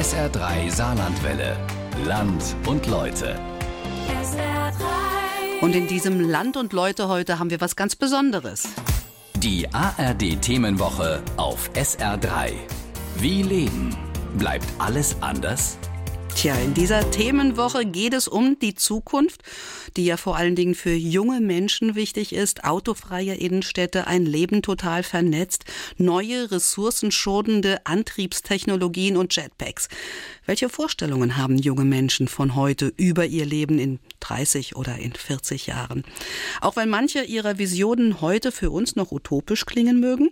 SR3 0.00 0.70
Saarlandwelle. 0.70 1.58
Land 2.06 2.56
und 2.66 2.86
Leute. 2.86 3.38
Und 5.60 5.74
in 5.74 5.88
diesem 5.88 6.20
Land 6.20 6.56
und 6.56 6.72
Leute 6.72 7.08
heute 7.08 7.38
haben 7.38 7.50
wir 7.50 7.60
was 7.60 7.76
ganz 7.76 7.96
Besonderes. 7.96 8.66
Die 9.34 9.68
ARD-Themenwoche 9.70 11.22
auf 11.36 11.70
SR3. 11.74 12.52
Wie 13.16 13.42
leben? 13.42 13.94
Bleibt 14.38 14.64
alles 14.78 15.16
anders? 15.20 15.76
Tja, 16.40 16.54
in 16.54 16.72
dieser 16.72 17.10
Themenwoche 17.10 17.84
geht 17.84 18.14
es 18.14 18.26
um 18.26 18.58
die 18.58 18.74
Zukunft, 18.74 19.42
die 19.98 20.06
ja 20.06 20.16
vor 20.16 20.38
allen 20.38 20.56
Dingen 20.56 20.74
für 20.74 20.94
junge 20.94 21.38
Menschen 21.42 21.96
wichtig 21.96 22.34
ist. 22.34 22.64
Autofreie 22.64 23.34
Innenstädte, 23.34 24.06
ein 24.06 24.24
Leben 24.24 24.62
total 24.62 25.02
vernetzt, 25.02 25.66
neue 25.98 26.50
ressourcenschonende 26.50 27.84
Antriebstechnologien 27.84 29.18
und 29.18 29.36
Jetpacks. 29.36 29.90
Welche 30.50 30.68
Vorstellungen 30.68 31.36
haben 31.36 31.58
junge 31.58 31.84
Menschen 31.84 32.26
von 32.26 32.56
heute 32.56 32.92
über 32.96 33.24
ihr 33.24 33.46
Leben 33.46 33.78
in 33.78 34.00
30 34.18 34.74
oder 34.74 34.96
in 34.98 35.12
40 35.12 35.68
Jahren? 35.68 36.02
Auch 36.60 36.74
wenn 36.74 36.88
manche 36.88 37.22
ihrer 37.22 37.58
Visionen 37.58 38.20
heute 38.20 38.50
für 38.50 38.72
uns 38.72 38.96
noch 38.96 39.12
utopisch 39.12 39.64
klingen 39.64 40.00
mögen 40.00 40.30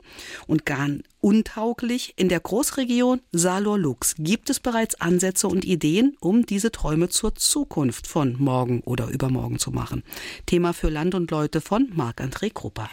und 0.48 0.66
gar 0.66 0.88
untauglich, 1.20 2.14
in 2.16 2.28
der 2.28 2.40
Großregion 2.40 3.20
Salor-Lux 3.30 4.16
gibt 4.18 4.50
es 4.50 4.58
bereits 4.58 5.00
Ansätze 5.00 5.46
und 5.46 5.64
Ideen, 5.64 6.16
um 6.18 6.44
diese 6.44 6.72
Träume 6.72 7.10
zur 7.10 7.36
Zukunft 7.36 8.08
von 8.08 8.34
morgen 8.40 8.80
oder 8.80 9.06
übermorgen 9.06 9.60
zu 9.60 9.70
machen. 9.70 10.02
Thema 10.46 10.72
für 10.72 10.88
Land 10.88 11.14
und 11.14 11.30
Leute 11.30 11.60
von 11.60 11.92
Marc-André 11.94 12.52
Krupper. 12.52 12.90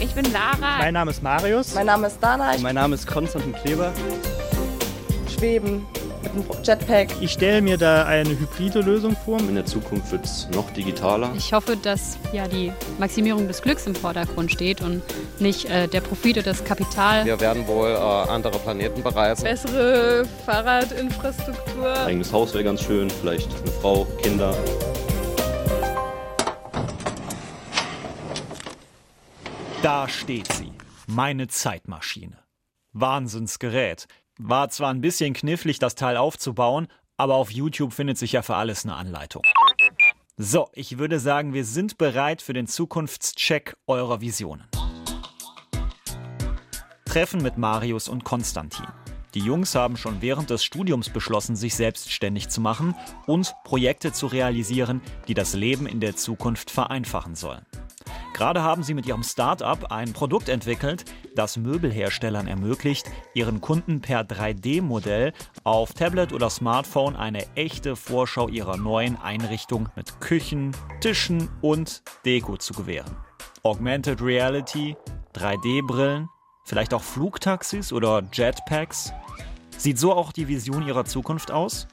Ich 0.00 0.14
bin 0.14 0.30
Lara. 0.30 0.76
Mein 0.80 0.92
Name 0.92 1.12
ist 1.12 1.22
Marius. 1.22 1.74
Mein 1.74 1.86
Name 1.86 2.08
ist 2.08 2.20
Dana. 2.20 2.58
Mein 2.58 2.74
Name 2.74 2.94
ist 2.94 3.06
Konstantin 3.06 3.54
Kleber. 3.54 3.94
Schweben 5.38 5.86
mit 6.22 6.32
einem 6.32 6.44
Jetpack. 6.64 7.08
Ich 7.20 7.32
stelle 7.32 7.62
mir 7.62 7.78
da 7.78 8.04
eine 8.06 8.30
hybride 8.30 8.80
Lösung 8.80 9.16
vor. 9.24 9.38
In 9.38 9.54
der 9.54 9.66
Zukunft 9.66 10.10
wird 10.10 10.24
es 10.24 10.48
noch 10.50 10.68
digitaler. 10.72 11.30
Ich 11.36 11.52
hoffe, 11.52 11.76
dass 11.76 12.18
ja 12.32 12.48
die 12.48 12.72
Maximierung 12.98 13.46
des 13.46 13.62
Glücks 13.62 13.86
im 13.86 13.94
Vordergrund 13.94 14.50
steht 14.50 14.80
und 14.80 15.02
nicht 15.38 15.66
äh, 15.66 15.86
der 15.86 16.00
Profit 16.00 16.38
oder 16.38 16.44
das 16.44 16.64
Kapital. 16.64 17.24
Wir 17.24 17.38
werden 17.40 17.66
wohl 17.68 17.90
äh, 17.90 17.94
andere 17.94 18.58
Planeten 18.58 19.02
bereisen. 19.02 19.44
Bessere 19.44 20.24
Fahrradinfrastruktur. 20.44 21.96
Eigenes 22.04 22.32
Haus 22.32 22.52
wäre 22.52 22.64
ganz 22.64 22.82
schön, 22.82 23.08
vielleicht 23.08 23.48
eine 23.60 23.70
Frau, 23.80 24.06
Kinder. 24.20 24.56
Da 29.82 30.08
steht 30.08 30.52
sie, 30.52 30.72
meine 31.06 31.46
Zeitmaschine. 31.46 32.38
Wahnsinnsgerät. 32.92 34.06
War 34.40 34.68
zwar 34.68 34.90
ein 34.90 35.00
bisschen 35.00 35.34
knifflig, 35.34 35.80
das 35.80 35.96
Teil 35.96 36.16
aufzubauen, 36.16 36.86
aber 37.16 37.34
auf 37.34 37.50
YouTube 37.50 37.92
findet 37.92 38.18
sich 38.18 38.32
ja 38.32 38.42
für 38.42 38.54
alles 38.54 38.84
eine 38.84 38.94
Anleitung. 38.94 39.42
So, 40.36 40.68
ich 40.74 40.98
würde 40.98 41.18
sagen, 41.18 41.52
wir 41.54 41.64
sind 41.64 41.98
bereit 41.98 42.40
für 42.40 42.52
den 42.52 42.68
Zukunftscheck 42.68 43.76
eurer 43.88 44.20
Visionen. 44.20 44.64
Treffen 47.04 47.42
mit 47.42 47.58
Marius 47.58 48.08
und 48.08 48.22
Konstantin. 48.22 48.86
Die 49.34 49.40
Jungs 49.40 49.74
haben 49.74 49.96
schon 49.96 50.22
während 50.22 50.50
des 50.50 50.62
Studiums 50.62 51.10
beschlossen, 51.10 51.56
sich 51.56 51.74
selbstständig 51.74 52.48
zu 52.48 52.60
machen 52.60 52.94
und 53.26 53.54
Projekte 53.64 54.12
zu 54.12 54.28
realisieren, 54.28 55.02
die 55.26 55.34
das 55.34 55.54
Leben 55.54 55.86
in 55.86 55.98
der 55.98 56.14
Zukunft 56.14 56.70
vereinfachen 56.70 57.34
sollen. 57.34 57.66
Gerade 58.38 58.62
haben 58.62 58.84
sie 58.84 58.94
mit 58.94 59.04
ihrem 59.04 59.24
Start-up 59.24 59.90
ein 59.90 60.12
Produkt 60.12 60.48
entwickelt, 60.48 61.04
das 61.34 61.56
Möbelherstellern 61.56 62.46
ermöglicht, 62.46 63.10
ihren 63.34 63.60
Kunden 63.60 64.00
per 64.00 64.20
3D-Modell 64.20 65.32
auf 65.64 65.92
Tablet 65.92 66.32
oder 66.32 66.48
Smartphone 66.48 67.16
eine 67.16 67.44
echte 67.56 67.96
Vorschau 67.96 68.46
ihrer 68.46 68.76
neuen 68.76 69.16
Einrichtung 69.16 69.88
mit 69.96 70.20
Küchen, 70.20 70.70
Tischen 71.00 71.48
und 71.62 72.04
Deko 72.24 72.56
zu 72.56 72.74
gewähren. 72.74 73.16
Augmented 73.64 74.22
Reality, 74.22 74.96
3D-Brillen, 75.34 76.28
vielleicht 76.64 76.94
auch 76.94 77.02
Flugtaxis 77.02 77.92
oder 77.92 78.22
Jetpacks. 78.32 79.12
Sieht 79.76 79.98
so 79.98 80.12
auch 80.12 80.30
die 80.30 80.46
Vision 80.46 80.86
ihrer 80.86 81.06
Zukunft 81.06 81.50
aus? 81.50 81.88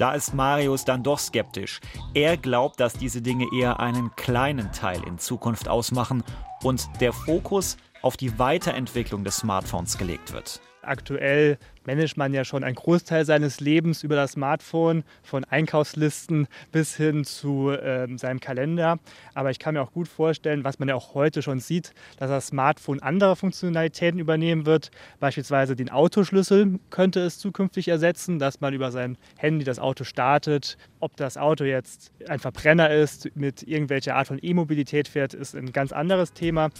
Da 0.00 0.14
ist 0.14 0.32
Marius 0.32 0.86
dann 0.86 1.02
doch 1.02 1.18
skeptisch. 1.18 1.78
Er 2.14 2.38
glaubt, 2.38 2.80
dass 2.80 2.94
diese 2.94 3.20
Dinge 3.20 3.46
eher 3.54 3.80
einen 3.80 4.16
kleinen 4.16 4.72
Teil 4.72 5.02
in 5.06 5.18
Zukunft 5.18 5.68
ausmachen 5.68 6.24
und 6.62 6.88
der 7.02 7.12
Fokus 7.12 7.76
auf 8.00 8.16
die 8.16 8.38
Weiterentwicklung 8.38 9.24
des 9.24 9.36
Smartphones 9.36 9.98
gelegt 9.98 10.32
wird. 10.32 10.62
Aktuell 10.82 11.58
managt 11.84 12.16
man 12.16 12.32
ja 12.32 12.44
schon 12.44 12.64
einen 12.64 12.74
Großteil 12.74 13.24
seines 13.24 13.60
Lebens 13.60 14.02
über 14.02 14.14
das 14.14 14.32
Smartphone, 14.32 15.04
von 15.22 15.44
Einkaufslisten 15.44 16.46
bis 16.72 16.96
hin 16.96 17.24
zu 17.24 17.70
äh, 17.70 18.06
seinem 18.16 18.40
Kalender. 18.40 18.98
Aber 19.34 19.50
ich 19.50 19.58
kann 19.58 19.74
mir 19.74 19.82
auch 19.82 19.92
gut 19.92 20.08
vorstellen, 20.08 20.64
was 20.64 20.78
man 20.78 20.88
ja 20.88 20.94
auch 20.94 21.14
heute 21.14 21.42
schon 21.42 21.60
sieht, 21.60 21.92
dass 22.18 22.30
das 22.30 22.48
Smartphone 22.48 23.00
andere 23.00 23.36
Funktionalitäten 23.36 24.20
übernehmen 24.20 24.66
wird. 24.66 24.90
Beispielsweise 25.18 25.76
den 25.76 25.90
Autoschlüssel 25.90 26.78
könnte 26.90 27.20
es 27.20 27.38
zukünftig 27.38 27.88
ersetzen, 27.88 28.38
dass 28.38 28.60
man 28.60 28.74
über 28.74 28.90
sein 28.90 29.16
Handy 29.36 29.64
das 29.64 29.78
Auto 29.78 30.04
startet. 30.04 30.76
Ob 31.00 31.16
das 31.16 31.36
Auto 31.36 31.64
jetzt 31.64 32.12
ein 32.28 32.38
Verbrenner 32.38 32.90
ist, 32.90 33.34
mit 33.36 33.62
irgendwelcher 33.62 34.16
Art 34.16 34.28
von 34.28 34.38
E-Mobilität 34.40 35.08
fährt, 35.08 35.34
ist 35.34 35.54
ein 35.54 35.72
ganz 35.72 35.92
anderes 35.92 36.32
Thema. 36.32 36.70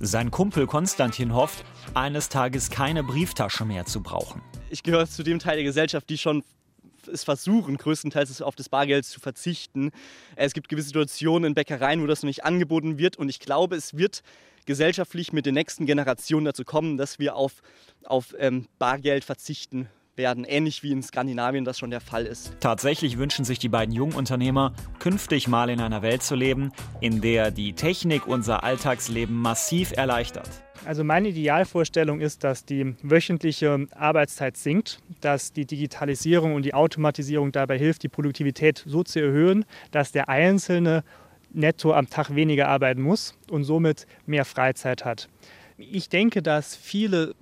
Sein 0.00 0.30
Kumpel 0.30 0.68
Konstantin 0.68 1.34
hofft, 1.34 1.64
eines 1.92 2.28
Tages 2.28 2.70
keine 2.70 3.02
Brieftasche 3.02 3.64
mehr 3.64 3.84
zu 3.84 4.00
brauchen. 4.00 4.42
Ich 4.70 4.84
gehöre 4.84 5.08
zu 5.08 5.24
dem 5.24 5.40
Teil 5.40 5.56
der 5.56 5.64
Gesellschaft, 5.64 6.08
die 6.08 6.18
schon 6.18 6.44
es 7.12 7.24
versuchen, 7.24 7.76
größtenteils 7.76 8.40
auf 8.40 8.54
das 8.54 8.68
Bargeld 8.68 9.06
zu 9.06 9.18
verzichten. 9.18 9.90
Es 10.36 10.52
gibt 10.52 10.68
gewisse 10.68 10.88
Situationen 10.88 11.48
in 11.48 11.54
Bäckereien, 11.54 12.00
wo 12.00 12.06
das 12.06 12.22
noch 12.22 12.28
nicht 12.28 12.44
angeboten 12.44 12.96
wird. 12.96 13.16
Und 13.16 13.28
ich 13.28 13.40
glaube, 13.40 13.74
es 13.74 13.96
wird 13.96 14.22
gesellschaftlich 14.66 15.32
mit 15.32 15.46
den 15.46 15.54
nächsten 15.54 15.84
Generationen 15.84 16.44
dazu 16.44 16.62
kommen, 16.64 16.96
dass 16.96 17.18
wir 17.18 17.34
auf, 17.34 17.62
auf 18.04 18.36
ähm, 18.38 18.68
Bargeld 18.78 19.24
verzichten 19.24 19.88
werden, 20.18 20.44
ähnlich 20.44 20.82
wie 20.82 20.92
in 20.92 21.02
Skandinavien 21.02 21.64
das 21.64 21.78
schon 21.78 21.90
der 21.90 22.00
Fall 22.00 22.26
ist. 22.26 22.52
Tatsächlich 22.60 23.16
wünschen 23.16 23.44
sich 23.44 23.58
die 23.58 23.68
beiden 23.68 23.94
Jungunternehmer, 23.94 24.74
künftig 24.98 25.48
mal 25.48 25.70
in 25.70 25.80
einer 25.80 26.02
Welt 26.02 26.22
zu 26.22 26.34
leben, 26.34 26.72
in 27.00 27.20
der 27.20 27.50
die 27.50 27.72
Technik 27.72 28.26
unser 28.26 28.64
Alltagsleben 28.64 29.34
massiv 29.34 29.92
erleichtert. 29.92 30.50
Also 30.84 31.04
meine 31.04 31.28
Idealvorstellung 31.28 32.20
ist, 32.20 32.44
dass 32.44 32.64
die 32.64 32.94
wöchentliche 33.02 33.86
Arbeitszeit 33.94 34.56
sinkt, 34.56 35.00
dass 35.20 35.52
die 35.52 35.66
Digitalisierung 35.66 36.54
und 36.54 36.62
die 36.62 36.74
Automatisierung 36.74 37.52
dabei 37.52 37.78
hilft, 37.78 38.02
die 38.02 38.08
Produktivität 38.08 38.84
so 38.86 39.02
zu 39.02 39.20
erhöhen, 39.20 39.64
dass 39.90 40.12
der 40.12 40.28
Einzelne 40.28 41.04
netto 41.52 41.92
am 41.92 42.08
Tag 42.08 42.34
weniger 42.34 42.68
arbeiten 42.68 43.02
muss 43.02 43.34
und 43.50 43.64
somit 43.64 44.06
mehr 44.26 44.44
Freizeit 44.44 45.04
hat. 45.04 45.28
Ich 45.76 46.08
denke, 46.08 46.42
dass 46.42 46.76
viele 46.76 47.34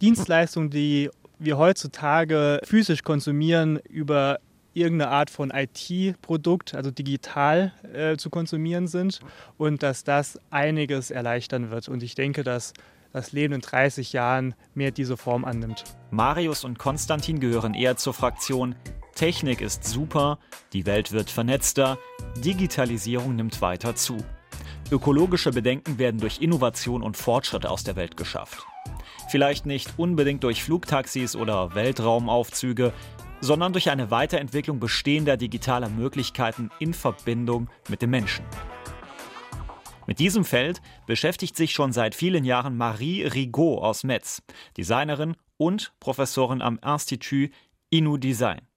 Dienstleistungen, 0.00 0.70
die 0.70 1.10
wir 1.38 1.58
heutzutage 1.58 2.60
physisch 2.64 3.02
konsumieren, 3.02 3.78
über 3.88 4.38
irgendeine 4.74 5.10
Art 5.10 5.30
von 5.30 5.50
IT-Produkt, 5.50 6.74
also 6.74 6.90
digital 6.90 7.72
äh, 7.92 8.16
zu 8.16 8.30
konsumieren 8.30 8.86
sind 8.86 9.20
und 9.56 9.82
dass 9.82 10.04
das 10.04 10.38
einiges 10.50 11.10
erleichtern 11.10 11.70
wird. 11.70 11.88
Und 11.88 12.02
ich 12.02 12.14
denke, 12.14 12.44
dass 12.44 12.72
das 13.12 13.32
Leben 13.32 13.54
in 13.54 13.60
30 13.60 14.12
Jahren 14.12 14.54
mehr 14.74 14.90
diese 14.90 15.16
Form 15.16 15.44
annimmt. 15.44 15.84
Marius 16.10 16.64
und 16.64 16.78
Konstantin 16.78 17.40
gehören 17.40 17.74
eher 17.74 17.96
zur 17.96 18.14
Fraktion 18.14 18.74
Technik 19.18 19.60
ist 19.60 19.82
super, 19.82 20.38
die 20.72 20.86
Welt 20.86 21.10
wird 21.10 21.28
vernetzter, 21.28 21.98
Digitalisierung 22.36 23.34
nimmt 23.34 23.60
weiter 23.60 23.96
zu. 23.96 24.18
Ökologische 24.92 25.50
Bedenken 25.50 25.98
werden 25.98 26.20
durch 26.20 26.40
Innovation 26.40 27.02
und 27.02 27.16
Fortschritt 27.16 27.66
aus 27.66 27.82
der 27.82 27.96
Welt 27.96 28.16
geschafft. 28.16 28.64
Vielleicht 29.28 29.66
nicht 29.66 29.94
unbedingt 29.96 30.44
durch 30.44 30.62
Flugtaxis 30.64 31.36
oder 31.36 31.74
Weltraumaufzüge, 31.74 32.92
sondern 33.40 33.72
durch 33.72 33.90
eine 33.90 34.10
Weiterentwicklung 34.10 34.80
bestehender 34.80 35.36
digitaler 35.36 35.88
Möglichkeiten 35.88 36.70
in 36.78 36.94
Verbindung 36.94 37.68
mit 37.88 38.02
dem 38.02 38.10
Menschen. 38.10 38.44
Mit 40.06 40.20
diesem 40.20 40.44
Feld 40.44 40.80
beschäftigt 41.06 41.54
sich 41.54 41.72
schon 41.72 41.92
seit 41.92 42.14
vielen 42.14 42.44
Jahren 42.44 42.76
Marie 42.76 43.24
Rigaud 43.24 43.82
aus 43.82 44.04
Metz, 44.04 44.42
Designerin 44.76 45.36
und 45.58 45.92
Professorin 46.00 46.62
am 46.62 46.78
Institut 46.82 47.50
Inu 47.90 48.16
Design. 48.16 48.67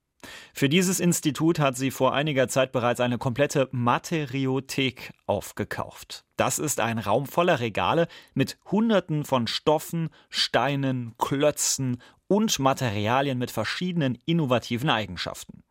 Für 0.53 0.69
dieses 0.69 0.99
Institut 0.99 1.59
hat 1.59 1.75
sie 1.75 1.91
vor 1.91 2.13
einiger 2.13 2.47
Zeit 2.47 2.71
bereits 2.71 2.99
eine 2.99 3.17
komplette 3.17 3.69
Materiothek 3.71 5.13
aufgekauft. 5.25 6.25
Das 6.37 6.59
ist 6.59 6.79
ein 6.79 6.99
Raum 6.99 7.25
voller 7.25 7.59
Regale 7.59 8.07
mit 8.33 8.57
Hunderten 8.71 9.23
von 9.23 9.47
Stoffen, 9.47 10.09
Steinen, 10.29 11.15
Klötzen 11.17 12.01
und 12.27 12.59
Materialien 12.59 13.37
mit 13.37 13.51
verschiedenen 13.51 14.17
innovativen 14.25 14.89
Eigenschaften. 14.89 15.63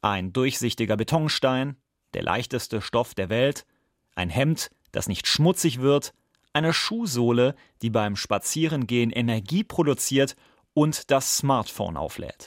Ein 0.00 0.32
durchsichtiger 0.32 0.96
Betonstein, 0.96 1.76
der 2.14 2.22
leichteste 2.22 2.80
Stoff 2.80 3.14
der 3.14 3.28
Welt, 3.28 3.66
ein 4.14 4.30
Hemd, 4.30 4.70
das 4.92 5.08
nicht 5.08 5.26
schmutzig 5.26 5.80
wird, 5.80 6.14
eine 6.52 6.72
Schuhsohle, 6.72 7.54
die 7.82 7.90
beim 7.90 8.16
Spazierengehen 8.16 9.10
Energie 9.10 9.64
produziert 9.64 10.36
und 10.74 11.10
das 11.10 11.36
Smartphone 11.36 11.96
auflädt. 11.96 12.46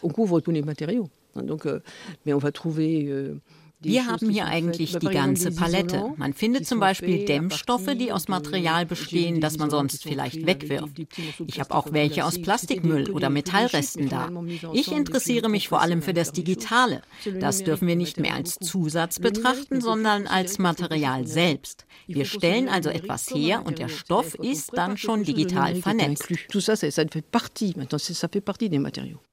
Donc, 1.36 1.66
euh, 1.66 1.80
mais 2.25 2.33
on 2.33 2.38
va 2.38 2.51
trouver 2.51 3.06
euh, 3.07 3.36
wir 3.83 4.06
haben 4.06 4.30
hier 4.30 4.45
eigentlich 4.45 4.98
die 5.00 5.07
ganze 5.07 5.51
Palette. 5.51 6.13
Man 6.18 6.33
findet 6.33 6.68
zum 6.68 6.80
Beispiel 6.80 7.25
Dämmstoffe, 7.25 7.89
die 7.95 8.12
aus 8.12 8.28
Material 8.28 8.86
bestehen, 8.86 9.42
das 9.42 9.57
man 9.57 9.72
sonst 9.72 10.04
vielleicht 10.04 10.45
wegwirft. 10.45 11.01
Ich 11.48 11.60
habe 11.60 11.74
auch 11.74 11.92
welche 11.92 12.25
aus 12.25 12.39
Plastikmüll 12.39 13.10
oder 13.10 13.30
Metallresten 13.30 14.07
da. 14.07 14.30
Ich 14.74 14.92
interessiere 14.92 15.50
mich 15.50 15.68
vor 15.68 15.81
allem 15.81 16.01
für 16.01 16.13
das 16.13 16.31
Digitale. 16.31 17.01
Das 17.39 17.63
dürfen 17.63 17.88
wir 17.88 17.95
nicht 17.95 18.19
mehr 18.19 18.36
als 18.36 18.60
Zusatz 18.60 19.19
betrachten, 19.19 19.81
sondern 19.81 20.28
als 20.28 20.60
Material 20.60 21.25
selbst. 21.25 21.86
Wir 22.07 22.25
stellen 22.25 22.69
also 22.69 22.89
etwas 22.89 23.30
her 23.31 23.66
und 23.66 23.80
der 23.80 23.89
Stoff 23.89 24.36
ist 24.36 24.72
dann 24.74 24.98
schon 24.98 25.24
digital 25.24 25.75
vernetzt. 25.75 26.28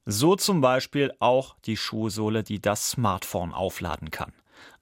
So 0.05 0.35
zum 0.35 0.61
Beispiel 0.61 1.11
auch 1.19 1.55
die 1.65 1.77
Schuhsohle, 1.77 2.43
die 2.43 2.59
das 2.59 2.91
Smartphone 2.91 3.53
aufladen 3.53 4.09
kann 4.09 4.31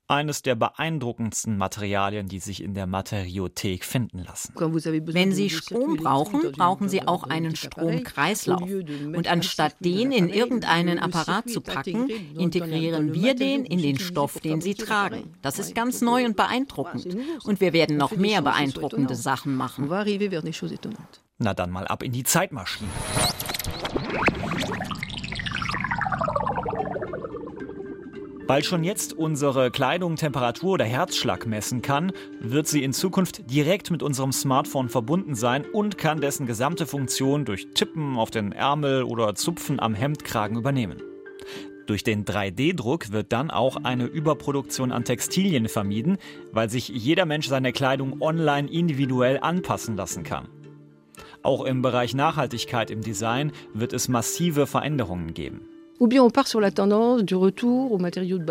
eines 0.07 0.42
der 0.42 0.56
beeindruckendsten 0.56 1.57
Materialien, 1.57 2.27
die 2.27 2.39
sich 2.39 2.63
in 2.63 2.74
der 2.74 2.88
Materiothek 2.88 3.83
finden 3.83 4.24
lassen. 4.24 4.54
Wenn 4.56 5.33
Sie 5.33 5.50
Strom 5.50 5.98
brauchen, 5.98 6.51
brauchen 6.54 6.89
Sie 6.89 7.06
auch 7.06 7.24
einen 7.24 7.56
Stromkreislauf. 7.56 8.62
Und 8.62 9.27
anstatt 9.27 9.75
den 9.80 10.12
in 10.12 10.30
irgendeinen 10.30 11.00
Apparat 11.00 11.50
zu 11.50 11.62
packen, 11.62 12.09
integrieren 12.38 13.13
wir 13.13 13.36
den 13.36 13.65
in 13.65 13.81
den 13.81 14.00
Stoff, 14.00 14.39
den 14.39 14.62
Sie 14.62 14.75
tragen. 14.75 15.33
Das 15.42 15.59
ist 15.59 15.75
ganz 15.75 16.01
neu 16.01 16.25
und 16.25 16.36
beeindruckend. 16.36 17.18
Und 17.44 17.59
wir 17.59 17.74
werden 17.74 17.98
noch 17.98 18.15
mehr 18.15 18.42
beeindruckende 18.42 19.15
Sachen 19.15 19.56
machen. 19.56 19.89
Na 21.39 21.54
dann 21.54 21.69
mal 21.69 21.88
ab 21.88 22.01
in 22.01 22.12
die 22.12 22.24
Zeitmaschine. 22.24 22.89
Weil 28.47 28.63
schon 28.63 28.85
jetzt 28.85 29.11
unsere 29.11 29.71
Kleidung 29.71 30.15
Temperatur 30.15 30.75
oder 30.75 30.85
Herzschlag 30.85 31.45
messen 31.45 31.81
kann, 31.81 32.13
wird 32.39 32.65
sie 32.65 32.81
in 32.81 32.94
Zukunft 32.94 33.51
direkt 33.51 33.91
mit 33.91 34.01
unserem 34.01 34.31
Smartphone 34.31 34.88
verbunden 34.88 35.35
sein 35.35 35.65
und 35.65 35.97
kann 35.97 36.21
dessen 36.21 36.47
gesamte 36.47 36.85
Funktion 36.85 37.44
durch 37.44 37.67
Tippen 37.73 38.17
auf 38.17 38.31
den 38.31 38.53
Ärmel 38.53 39.03
oder 39.03 39.35
Zupfen 39.35 39.81
am 39.81 39.94
Hemdkragen 39.94 40.57
übernehmen. 40.57 41.01
Durch 41.88 42.05
den 42.05 42.23
3D-Druck 42.23 43.11
wird 43.11 43.33
dann 43.33 43.51
auch 43.51 43.83
eine 43.83 44.05
Überproduktion 44.05 44.94
an 44.94 45.03
Textilien 45.03 45.67
vermieden, 45.67 46.17
weil 46.53 46.69
sich 46.69 46.88
jeder 46.88 47.25
Mensch 47.25 47.49
seine 47.49 47.73
Kleidung 47.73 48.21
online 48.21 48.71
individuell 48.71 49.39
anpassen 49.41 49.97
lassen 49.97 50.23
kann. 50.23 50.47
Auch 51.44 51.65
im 51.65 51.81
Bereich 51.81 52.13
Nachhaltigkeit 52.13 52.91
im 52.91 53.01
Design 53.01 53.51
wird 53.73 53.91
es 53.91 54.07
massive 54.07 54.67
Veränderungen 54.67 55.33
geben. 55.33 55.67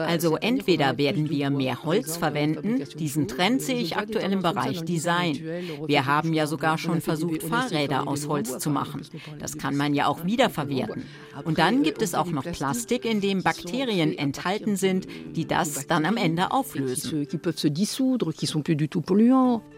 Also 0.09 0.37
entweder 0.37 0.99
werden 0.99 1.31
wir 1.31 1.51
mehr 1.51 1.85
Holz 1.85 2.17
verwenden, 2.17 2.83
diesen 2.99 3.29
Trend 3.29 3.63
sehe 3.63 3.79
ich 3.79 3.97
aktuell 3.97 4.33
im 4.33 4.43
Bereich 4.43 4.85
Design. 4.85 5.39
Wir 5.87 6.07
haben 6.07 6.33
ja 6.33 6.47
sogar 6.47 6.77
schon 6.77 7.01
versucht, 7.01 7.43
Fahrräder 7.45 8.09
aus 8.09 8.27
Holz 8.27 8.59
zu 8.59 8.71
machen. 8.71 9.03
Das 9.39 9.59
kann 9.59 9.77
man 9.77 9.95
ja 9.95 10.07
auch 10.09 10.25
wiederverwerten. 10.25 11.05
Und 11.45 11.59
dann 11.59 11.83
gibt 11.83 12.03
es 12.03 12.15
auch 12.15 12.27
noch 12.27 12.45
Plastik, 12.45 13.05
in 13.05 13.21
dem 13.21 13.43
Bakterien 13.43 14.17
enthalten 14.17 14.77
sind, 14.77 15.07
die 15.37 15.47
das 15.47 15.87
dann 15.87 16.05
am 16.05 16.17
Ende 16.17 16.51
auflösen. 16.51 17.27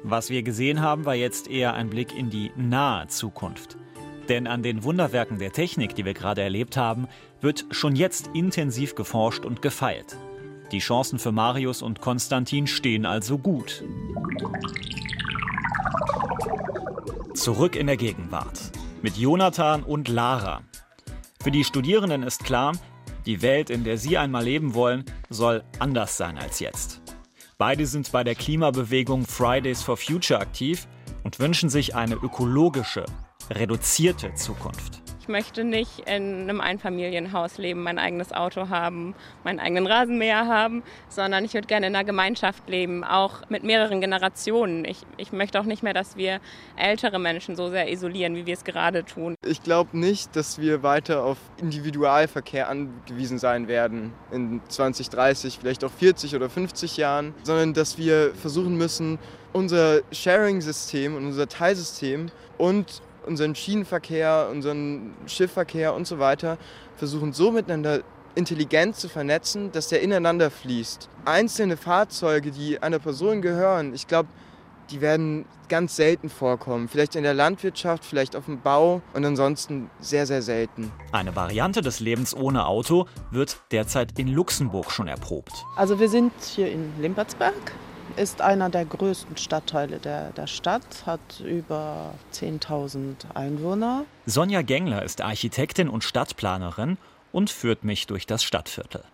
Was 0.04 0.30
wir 0.30 0.42
gesehen 0.42 0.80
haben, 0.80 1.04
war 1.04 1.14
jetzt 1.14 1.50
eher 1.50 1.74
ein 1.74 1.90
Blick 1.90 2.16
in 2.16 2.30
die 2.30 2.50
nahe 2.56 3.08
Zukunft. 3.08 3.76
Denn 4.28 4.46
an 4.46 4.62
den 4.62 4.84
Wunderwerken 4.84 5.38
der 5.38 5.52
Technik, 5.52 5.94
die 5.94 6.04
wir 6.04 6.14
gerade 6.14 6.42
erlebt 6.42 6.76
haben, 6.76 7.08
wird 7.40 7.64
schon 7.70 7.96
jetzt 7.96 8.30
intensiv 8.34 8.94
geforscht 8.94 9.44
und 9.44 9.62
gefeilt. 9.62 10.16
Die 10.70 10.80
Chancen 10.80 11.19
für 11.19 11.32
Marius 11.32 11.80
und 11.80 12.00
Konstantin 12.00 12.66
stehen 12.66 13.06
also 13.06 13.38
gut. 13.38 13.82
Zurück 17.34 17.75
in 17.75 17.86
der 17.86 17.96
Gegenwart. 17.96 18.70
Mit 19.00 19.16
Jonathan 19.16 19.82
und 19.82 20.08
Lara. 20.08 20.62
Für 21.42 21.50
die 21.50 21.64
Studierenden 21.64 22.22
ist 22.22 22.44
klar, 22.44 22.72
die 23.25 23.40
Welt, 23.40 23.70
in 23.70 23.84
der 23.84 23.96
sie 23.96 24.19
einmal 24.19 24.44
leben 24.44 24.75
wollen, 24.75 25.04
soll 25.30 25.62
anders 25.78 26.16
sein 26.16 26.36
als 26.36 26.60
jetzt. 26.60 27.00
Beide 27.56 27.86
sind 27.86 28.12
bei 28.12 28.25
der 28.25 28.34
Klimabewegung 28.34 29.25
Fridays 29.25 29.82
for 29.82 29.96
Future 29.96 30.40
aktiv 30.40 30.86
und 31.25 31.38
wünschen 31.38 31.70
sich 31.70 31.94
eine 31.94 32.14
ökologische, 32.14 33.04
reduzierte 33.50 34.34
Zukunft. 34.34 35.02
Ich 35.28 35.30
möchte 35.30 35.62
nicht 35.62 35.98
in 36.06 36.48
einem 36.48 36.62
Einfamilienhaus 36.62 37.58
leben, 37.58 37.82
mein 37.82 37.98
eigenes 37.98 38.32
Auto 38.32 38.70
haben, 38.70 39.14
meinen 39.44 39.60
eigenen 39.60 39.86
Rasenmäher 39.86 40.46
haben, 40.46 40.82
sondern 41.10 41.44
ich 41.44 41.52
würde 41.52 41.66
gerne 41.66 41.88
in 41.88 41.94
einer 41.94 42.04
Gemeinschaft 42.04 42.66
leben, 42.66 43.04
auch 43.04 43.42
mit 43.50 43.62
mehreren 43.62 44.00
Generationen. 44.00 44.86
Ich, 44.86 45.02
ich 45.18 45.30
möchte 45.30 45.60
auch 45.60 45.66
nicht 45.66 45.82
mehr, 45.82 45.92
dass 45.92 46.16
wir 46.16 46.40
ältere 46.76 47.18
Menschen 47.18 47.56
so 47.56 47.68
sehr 47.68 47.92
isolieren, 47.92 48.36
wie 48.36 48.46
wir 48.46 48.54
es 48.54 48.64
gerade 48.64 49.04
tun. 49.04 49.34
Ich 49.46 49.62
glaube 49.62 49.98
nicht, 49.98 50.34
dass 50.34 50.62
wir 50.62 50.82
weiter 50.82 51.22
auf 51.22 51.36
Individualverkehr 51.60 52.70
angewiesen 52.70 53.38
sein 53.38 53.68
werden 53.68 54.14
in 54.32 54.62
20, 54.66 55.10
30, 55.10 55.58
vielleicht 55.60 55.84
auch 55.84 55.92
40 55.92 56.36
oder 56.36 56.48
50 56.48 56.96
Jahren, 56.96 57.34
sondern 57.42 57.74
dass 57.74 57.98
wir 57.98 58.32
versuchen 58.34 58.78
müssen, 58.78 59.18
unser 59.52 60.00
Sharing-System 60.10 61.16
und 61.16 61.26
unser 61.26 61.48
Teilsystem 61.48 62.30
und 62.56 63.02
unseren 63.28 63.54
Schienenverkehr, 63.54 64.48
unseren 64.50 65.14
Schiffverkehr 65.26 65.94
und 65.94 66.06
so 66.06 66.19
weiter 66.19 66.58
versuchen 66.96 67.32
so 67.32 67.52
miteinander 67.52 68.00
intelligent 68.34 68.96
zu 68.96 69.08
vernetzen, 69.08 69.72
dass 69.72 69.88
der 69.88 70.00
ineinander 70.00 70.50
fließt. 70.50 71.08
Einzelne 71.25 71.76
Fahrzeuge, 71.76 72.50
die 72.50 72.82
einer 72.82 72.98
Person 72.98 73.42
gehören, 73.42 73.94
ich 73.94 74.06
glaube, 74.06 74.28
die 74.90 75.00
werden 75.00 75.44
ganz 75.69 75.96
selten 75.96 76.30
vorkommen. 76.30 76.88
Vielleicht 76.88 77.14
in 77.14 77.22
der 77.22 77.34
Landwirtschaft, 77.34 78.04
vielleicht 78.04 78.36
auf 78.36 78.46
dem 78.46 78.60
Bau 78.60 79.02
und 79.12 79.25
ansonsten 79.25 79.90
sehr, 80.00 80.26
sehr 80.26 80.40
selten. 80.40 80.90
Eine 81.12 81.36
Variante 81.36 81.82
des 81.82 82.00
Lebens 82.00 82.34
ohne 82.34 82.66
Auto 82.66 83.06
wird 83.30 83.60
derzeit 83.70 84.19
in 84.19 84.28
Luxemburg 84.28 84.90
schon 84.90 85.08
erprobt. 85.08 85.52
Also 85.76 86.00
wir 86.00 86.08
sind 86.08 86.32
hier 86.40 86.70
in 86.70 86.92
Limpertsberg 87.00 87.54
ist 88.18 88.40
einer 88.40 88.68
der 88.68 88.84
größten 88.84 89.36
Stadtteile 89.36 89.98
der, 89.98 90.30
der 90.32 90.46
Stadt, 90.46 91.06
hat 91.06 91.40
über 91.44 92.14
10.000 92.32 93.34
Einwohner. 93.34 94.04
Sonja 94.26 94.62
Gengler 94.62 95.02
ist 95.02 95.20
Architektin 95.20 95.88
und 95.88 96.04
Stadtplanerin 96.04 96.98
und 97.32 97.50
führt 97.50 97.84
mich 97.84 98.06
durch 98.06 98.26
das 98.26 98.42
Stadtviertel. 98.42 99.04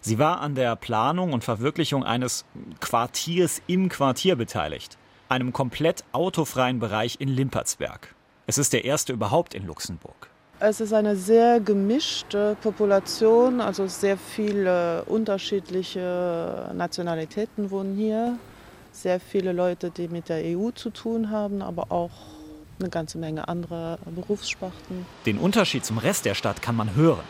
Sie 0.00 0.18
war 0.18 0.40
an 0.40 0.54
der 0.54 0.76
Planung 0.76 1.32
und 1.32 1.44
Verwirklichung 1.44 2.04
eines 2.04 2.44
Quartiers 2.80 3.62
im 3.66 3.88
Quartier 3.88 4.36
beteiligt, 4.36 4.98
einem 5.28 5.52
komplett 5.52 6.04
autofreien 6.12 6.78
Bereich 6.78 7.16
in 7.20 7.28
Limpertsberg. 7.28 8.14
Es 8.46 8.58
ist 8.58 8.72
der 8.72 8.84
erste 8.84 9.12
überhaupt 9.12 9.54
in 9.54 9.66
Luxemburg. 9.66 10.28
Es 10.62 10.78
ist 10.78 10.92
eine 10.92 11.16
sehr 11.16 11.58
gemischte 11.58 12.54
Population, 12.60 13.62
also 13.62 13.86
sehr 13.86 14.18
viele 14.18 15.02
unterschiedliche 15.04 16.70
Nationalitäten 16.74 17.70
wohnen 17.70 17.96
hier. 17.96 18.38
Sehr 18.92 19.20
viele 19.20 19.52
Leute, 19.52 19.90
die 19.90 20.08
mit 20.08 20.28
der 20.28 20.42
EU 20.44 20.70
zu 20.72 20.90
tun 20.90 21.30
haben, 21.30 21.62
aber 21.62 21.90
auch 21.90 22.10
eine 22.78 22.90
ganze 22.90 23.16
Menge 23.16 23.48
andere 23.48 23.98
Berufssparten. 24.14 25.06
Den 25.24 25.38
Unterschied 25.38 25.82
zum 25.86 25.96
Rest 25.96 26.26
der 26.26 26.34
Stadt 26.34 26.60
kann 26.60 26.76
man 26.76 26.94
hören. 26.94 27.24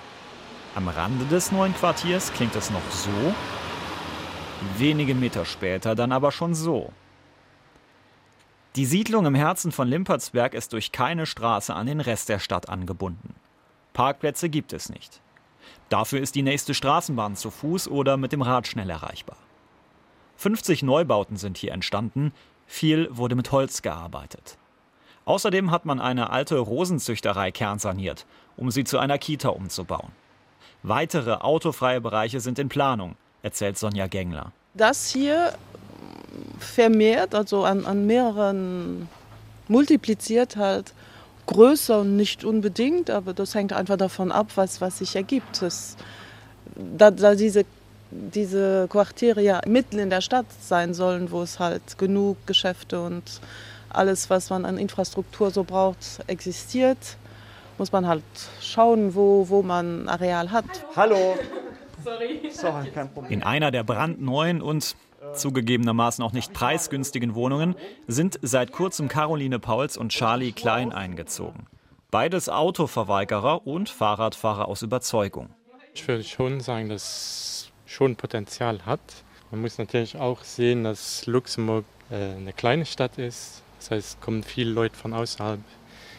Am 0.74 0.88
Rande 0.88 1.24
des 1.26 1.52
neuen 1.52 1.74
Quartiers 1.76 2.32
klingt 2.32 2.56
es 2.56 2.72
noch 2.72 2.90
so, 2.90 3.10
wenige 4.76 5.14
Meter 5.14 5.44
später 5.44 5.94
dann 5.94 6.10
aber 6.10 6.32
schon 6.32 6.56
so. 6.56 6.90
Die 8.76 8.86
Siedlung 8.86 9.26
im 9.26 9.34
Herzen 9.34 9.72
von 9.72 9.88
Limpertsberg 9.88 10.54
ist 10.54 10.72
durch 10.72 10.92
keine 10.92 11.26
Straße 11.26 11.74
an 11.74 11.86
den 11.86 12.00
Rest 12.00 12.28
der 12.28 12.38
Stadt 12.38 12.68
angebunden. 12.68 13.34
Parkplätze 13.94 14.48
gibt 14.48 14.72
es 14.72 14.88
nicht. 14.88 15.20
Dafür 15.88 16.20
ist 16.20 16.36
die 16.36 16.42
nächste 16.42 16.72
Straßenbahn 16.72 17.34
zu 17.34 17.50
Fuß 17.50 17.88
oder 17.88 18.16
mit 18.16 18.30
dem 18.30 18.42
Rad 18.42 18.68
schnell 18.68 18.88
erreichbar. 18.88 19.36
50 20.36 20.84
Neubauten 20.84 21.36
sind 21.36 21.58
hier 21.58 21.72
entstanden, 21.72 22.32
viel 22.66 23.08
wurde 23.10 23.34
mit 23.34 23.50
Holz 23.50 23.82
gearbeitet. 23.82 24.56
Außerdem 25.24 25.72
hat 25.72 25.84
man 25.84 26.00
eine 26.00 26.30
alte 26.30 26.56
Rosenzüchterei 26.58 27.50
kernsaniert, 27.50 28.24
um 28.56 28.70
sie 28.70 28.84
zu 28.84 28.98
einer 28.98 29.18
Kita 29.18 29.48
umzubauen. 29.48 30.12
Weitere 30.84 31.34
autofreie 31.34 32.00
Bereiche 32.00 32.38
sind 32.38 32.60
in 32.60 32.68
Planung, 32.68 33.16
erzählt 33.42 33.76
Sonja 33.76 34.06
Gengler. 34.06 34.52
Das 34.74 35.10
hier 35.10 35.54
vermehrt, 36.58 37.34
also 37.34 37.64
an, 37.64 37.86
an 37.86 38.06
mehreren 38.06 39.08
multipliziert 39.68 40.56
halt 40.56 40.92
größer 41.46 42.00
und 42.00 42.16
nicht 42.16 42.44
unbedingt, 42.44 43.10
aber 43.10 43.32
das 43.32 43.54
hängt 43.54 43.72
einfach 43.72 43.96
davon 43.96 44.30
ab, 44.32 44.48
was, 44.54 44.80
was 44.80 44.98
sich 44.98 45.16
ergibt. 45.16 45.62
Das, 45.62 45.96
da, 46.76 47.10
da 47.10 47.34
diese, 47.34 47.64
diese 48.10 48.86
Quartiere 48.88 49.42
ja 49.42 49.60
mitten 49.66 49.98
in 49.98 50.10
der 50.10 50.20
Stadt 50.20 50.46
sein 50.60 50.94
sollen, 50.94 51.30
wo 51.30 51.42
es 51.42 51.58
halt 51.58 51.98
genug 51.98 52.36
Geschäfte 52.46 53.02
und 53.02 53.40
alles, 53.88 54.30
was 54.30 54.50
man 54.50 54.64
an 54.64 54.78
Infrastruktur 54.78 55.50
so 55.50 55.64
braucht, 55.64 56.20
existiert. 56.28 57.16
muss 57.78 57.90
man 57.92 58.06
halt 58.06 58.22
schauen, 58.60 59.14
wo, 59.14 59.48
wo 59.48 59.62
man 59.62 60.08
Areal 60.08 60.52
hat. 60.52 60.66
Hallo. 60.94 61.36
Sorry. 62.04 62.40
In 63.28 63.42
einer 63.42 63.70
der 63.70 63.82
brandneuen 63.82 64.62
und 64.62 64.94
zugegebenermaßen 65.34 66.24
auch 66.24 66.32
nicht 66.32 66.52
preisgünstigen 66.52 67.34
Wohnungen 67.34 67.74
sind 68.06 68.38
seit 68.42 68.72
kurzem 68.72 69.08
Caroline 69.08 69.58
Pauls 69.58 69.96
und 69.96 70.10
Charlie 70.10 70.52
Klein 70.52 70.92
eingezogen. 70.92 71.66
Beides 72.10 72.48
Autoverweigerer 72.48 73.66
und 73.66 73.88
Fahrradfahrer 73.88 74.66
aus 74.66 74.82
Überzeugung. 74.82 75.50
Ich 75.94 76.06
würde 76.08 76.24
schon 76.24 76.60
sagen, 76.60 76.88
dass 76.88 77.02
es 77.02 77.72
schon 77.86 78.16
Potenzial 78.16 78.84
hat. 78.86 79.00
Man 79.50 79.60
muss 79.60 79.78
natürlich 79.78 80.16
auch 80.16 80.44
sehen, 80.44 80.84
dass 80.84 81.26
Luxemburg 81.26 81.84
äh, 82.10 82.36
eine 82.36 82.52
kleine 82.52 82.86
Stadt 82.86 83.18
ist. 83.18 83.62
Das 83.78 83.90
heißt, 83.90 84.08
es 84.08 84.20
kommen 84.20 84.42
viele 84.42 84.70
Leute 84.70 84.96
von 84.96 85.12
außerhalb 85.12 85.60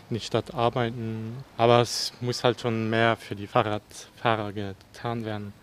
in 0.10 0.13
die 0.15 0.20
Stadt 0.20 0.53
arbeiten. 0.53 1.38
Aber 1.58 1.82
es 1.82 2.13
muss 2.22 2.44
halt 2.44 2.62
schon 2.62 2.89
mehr 2.89 3.15
für 3.15 3.36
die 3.36 3.48
Fahrradfahrer 3.48 4.51
getan 4.53 5.25
werden. 5.25 5.53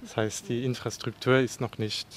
Das 0.00 0.16
heißt, 0.16 0.48
die 0.48 0.64
Infrastruktur 0.64 1.38
ist 1.38 1.60
noch 1.60 1.78
nicht 1.78 2.08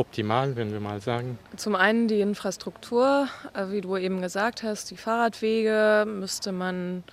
optimal, 0.00 0.56
wenn 0.56 0.72
wir 0.72 0.80
mal 0.80 1.00
sagen. 1.00 1.38
Zum 1.56 1.74
einen 1.74 2.08
die 2.08 2.20
Infrastruktur, 2.20 3.28
äh, 3.54 3.70
wie 3.70 3.80
du 3.82 3.96
eben 3.96 4.20
gesagt 4.20 4.62
hast, 4.62 4.90
die 4.90 4.96
Fahrradwege 4.96 6.06
müsste 6.08 6.52
man 6.52 7.04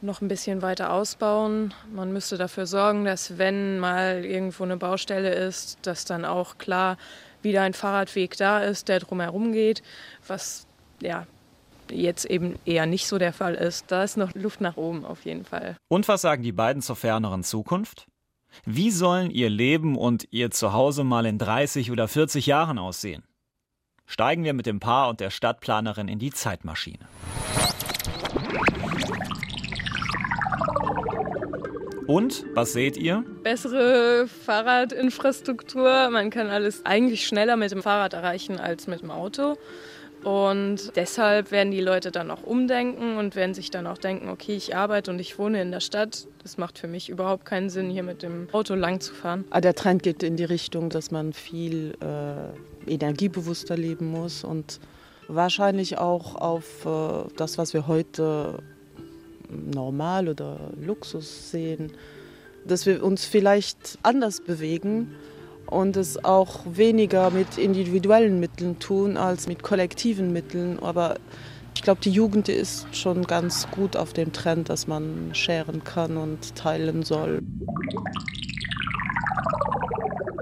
noch 0.00 0.20
ein 0.20 0.28
bisschen 0.28 0.62
weiter 0.62 0.92
ausbauen. 0.92 1.74
Man 1.92 2.12
müsste 2.12 2.36
dafür 2.36 2.66
sorgen, 2.66 3.04
dass 3.04 3.38
wenn 3.38 3.80
mal 3.80 4.24
irgendwo 4.24 4.62
eine 4.64 4.76
Baustelle 4.76 5.34
ist, 5.34 5.78
dass 5.82 6.04
dann 6.04 6.24
auch 6.24 6.58
klar 6.58 6.96
wieder 7.42 7.62
ein 7.62 7.74
Fahrradweg 7.74 8.36
da 8.36 8.60
ist, 8.60 8.88
der 8.88 9.00
drumherum 9.00 9.52
geht, 9.52 9.82
was 10.26 10.66
ja 11.00 11.26
jetzt 11.90 12.26
eben 12.26 12.56
eher 12.64 12.86
nicht 12.86 13.06
so 13.06 13.18
der 13.18 13.32
Fall 13.32 13.54
ist. 13.54 13.90
Da 13.90 14.04
ist 14.04 14.16
noch 14.16 14.34
Luft 14.34 14.60
nach 14.60 14.76
oben 14.76 15.04
auf 15.04 15.24
jeden 15.24 15.44
Fall. 15.44 15.76
Und 15.88 16.06
was 16.06 16.20
sagen 16.20 16.42
die 16.42 16.52
beiden 16.52 16.82
zur 16.82 16.96
ferneren 16.96 17.42
Zukunft? 17.42 18.06
Wie 18.64 18.90
sollen 18.90 19.30
ihr 19.30 19.50
Leben 19.50 19.96
und 19.96 20.28
ihr 20.30 20.50
Zuhause 20.50 21.04
mal 21.04 21.26
in 21.26 21.38
30 21.38 21.90
oder 21.90 22.08
40 22.08 22.46
Jahren 22.46 22.78
aussehen? 22.78 23.24
Steigen 24.06 24.44
wir 24.44 24.54
mit 24.54 24.66
dem 24.66 24.80
Paar 24.80 25.08
und 25.10 25.20
der 25.20 25.30
Stadtplanerin 25.30 26.08
in 26.08 26.18
die 26.18 26.30
Zeitmaschine. 26.30 27.06
Und 32.06 32.46
was 32.54 32.72
seht 32.72 32.96
ihr? 32.96 33.22
Bessere 33.42 34.26
Fahrradinfrastruktur. 34.28 36.08
Man 36.08 36.30
kann 36.30 36.46
alles 36.46 36.86
eigentlich 36.86 37.26
schneller 37.26 37.56
mit 37.56 37.70
dem 37.70 37.82
Fahrrad 37.82 38.14
erreichen 38.14 38.58
als 38.58 38.86
mit 38.86 39.02
dem 39.02 39.10
Auto. 39.10 39.58
Und 40.28 40.94
deshalb 40.94 41.52
werden 41.52 41.70
die 41.70 41.80
Leute 41.80 42.10
dann 42.10 42.30
auch 42.30 42.42
umdenken 42.42 43.16
und 43.16 43.34
werden 43.34 43.54
sich 43.54 43.70
dann 43.70 43.86
auch 43.86 43.96
denken, 43.96 44.28
okay, 44.28 44.54
ich 44.54 44.76
arbeite 44.76 45.10
und 45.10 45.18
ich 45.20 45.38
wohne 45.38 45.62
in 45.62 45.70
der 45.70 45.80
Stadt. 45.80 46.26
Das 46.42 46.58
macht 46.58 46.78
für 46.78 46.86
mich 46.86 47.08
überhaupt 47.08 47.46
keinen 47.46 47.70
Sinn, 47.70 47.88
hier 47.88 48.02
mit 48.02 48.22
dem 48.22 48.46
Auto 48.52 48.74
lang 48.74 49.00
zu 49.00 49.14
fahren. 49.14 49.46
Ah, 49.48 49.62
der 49.62 49.74
Trend 49.74 50.02
geht 50.02 50.22
in 50.22 50.36
die 50.36 50.44
Richtung, 50.44 50.90
dass 50.90 51.10
man 51.10 51.32
viel 51.32 51.94
äh, 52.02 52.92
energiebewusster 52.92 53.74
leben 53.74 54.10
muss 54.10 54.44
und 54.44 54.80
wahrscheinlich 55.28 55.96
auch 55.96 56.34
auf 56.34 56.84
äh, 56.84 57.32
das, 57.38 57.56
was 57.56 57.72
wir 57.72 57.86
heute 57.86 58.58
normal 59.48 60.28
oder 60.28 60.58
Luxus 60.78 61.50
sehen, 61.50 61.90
dass 62.66 62.84
wir 62.84 63.02
uns 63.02 63.24
vielleicht 63.24 63.98
anders 64.02 64.42
bewegen 64.42 65.14
und 65.70 65.96
es 65.96 66.24
auch 66.24 66.60
weniger 66.64 67.30
mit 67.30 67.58
individuellen 67.58 68.40
Mitteln 68.40 68.78
tun 68.78 69.16
als 69.16 69.46
mit 69.46 69.62
kollektiven 69.62 70.32
Mitteln. 70.32 70.78
Aber 70.78 71.16
ich 71.74 71.82
glaube, 71.82 72.00
die 72.00 72.10
Jugend 72.10 72.48
ist 72.48 72.86
schon 72.94 73.24
ganz 73.24 73.70
gut 73.70 73.96
auf 73.96 74.12
dem 74.12 74.32
Trend, 74.32 74.68
dass 74.68 74.86
man 74.86 75.30
scheren 75.34 75.84
kann 75.84 76.16
und 76.16 76.54
teilen 76.56 77.02
soll. 77.02 77.42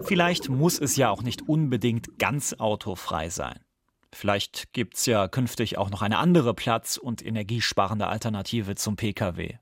Vielleicht 0.05 0.49
muss 0.49 0.79
es 0.79 0.97
ja 0.97 1.11
auch 1.11 1.23
nicht 1.23 1.49
unbedingt 1.49 2.19
ganz 2.19 2.55
autofrei 2.55 3.29
sein. 3.29 3.59
Vielleicht 4.13 4.73
gibt 4.73 4.97
es 4.97 5.07
ja 5.07 5.29
künftig 5.29 5.77
auch 5.79 5.91
noch 5.91 6.01
eine 6.01 6.19
andere 6.19 6.55
Platz- 6.55 6.97
und 6.97 7.25
energiesparende 7.27 8.07
Alternative 8.07 8.77
zum 8.77 8.97
Pkw. 8.97 9.59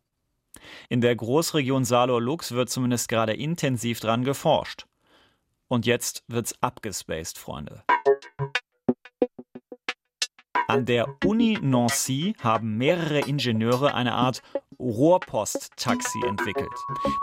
In 0.89 1.01
der 1.01 1.17
Großregion 1.17 1.85
Saarlor-Lux 1.85 2.53
wird 2.53 2.71
zumindest 2.71 3.09
gerade 3.09 3.33
intensiv 3.33 4.01
dran 4.01 4.23
geforscht. 4.23 4.87
Und 5.69 5.87
jetzt 5.87 6.25
wird's 6.29 6.55
abgespaced, 6.61 7.39
Freunde. 7.39 7.83
An 10.67 10.87
der 10.87 11.07
Uni 11.25 11.59
Nancy 11.61 12.35
haben 12.41 12.79
mehrere 12.79 13.21
Ingenieure 13.21 13.95
eine 13.95 14.15
Art 14.15 14.43
Rohrpost-Taxi 14.79 16.21
entwickelt. 16.27 16.73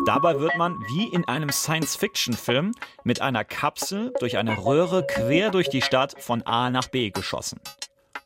Dabei 0.05 0.39
wird 0.39 0.57
man 0.57 0.75
wie 0.89 1.07
in 1.13 1.27
einem 1.27 1.49
Science-Fiction-Film 1.49 2.71
mit 3.03 3.21
einer 3.21 3.43
Kapsel 3.43 4.13
durch 4.19 4.37
eine 4.37 4.63
Röhre 4.63 5.05
quer 5.05 5.49
durch 5.49 5.69
die 5.69 5.81
Stadt 5.81 6.15
von 6.21 6.43
A 6.43 6.69
nach 6.69 6.87
B 6.87 7.09
geschossen. 7.09 7.59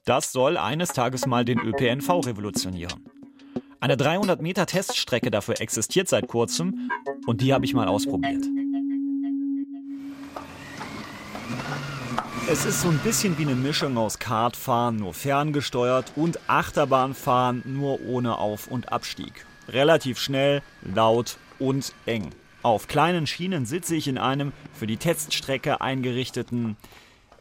Das 0.05 0.31
soll 0.31 0.57
eines 0.57 0.89
Tages 0.89 1.25
mal 1.25 1.45
den 1.45 1.59
ÖPNV 1.59 2.09
revolutionieren. 2.25 3.09
Eine 3.79 3.97
300 3.97 4.41
Meter 4.41 4.65
Teststrecke 4.65 5.31
dafür 5.31 5.59
existiert 5.61 6.07
seit 6.07 6.27
kurzem 6.27 6.91
und 7.25 7.41
die 7.41 7.53
habe 7.53 7.65
ich 7.65 7.73
mal 7.73 7.87
ausprobiert. 7.87 8.45
Es 12.47 12.63
ist 12.63 12.81
so 12.81 12.89
ein 12.89 12.99
bisschen 12.99 13.39
wie 13.39 13.41
eine 13.41 13.55
Mischung 13.55 13.97
aus 13.97 14.19
Kartfahren, 14.19 14.97
nur 14.97 15.15
ferngesteuert, 15.15 16.11
und 16.15 16.39
Achterbahnfahren, 16.45 17.63
nur 17.65 18.01
ohne 18.01 18.37
Auf- 18.37 18.67
und 18.67 18.91
Abstieg. 18.91 19.47
Relativ 19.67 20.19
schnell, 20.19 20.61
laut 20.83 21.37
und 21.57 21.91
eng. 22.05 22.29
Auf 22.61 22.87
kleinen 22.87 23.25
Schienen 23.25 23.65
sitze 23.65 23.95
ich 23.95 24.07
in 24.07 24.19
einem 24.19 24.53
für 24.73 24.85
die 24.85 24.97
Teststrecke 24.97 25.81
eingerichteten, 25.81 26.77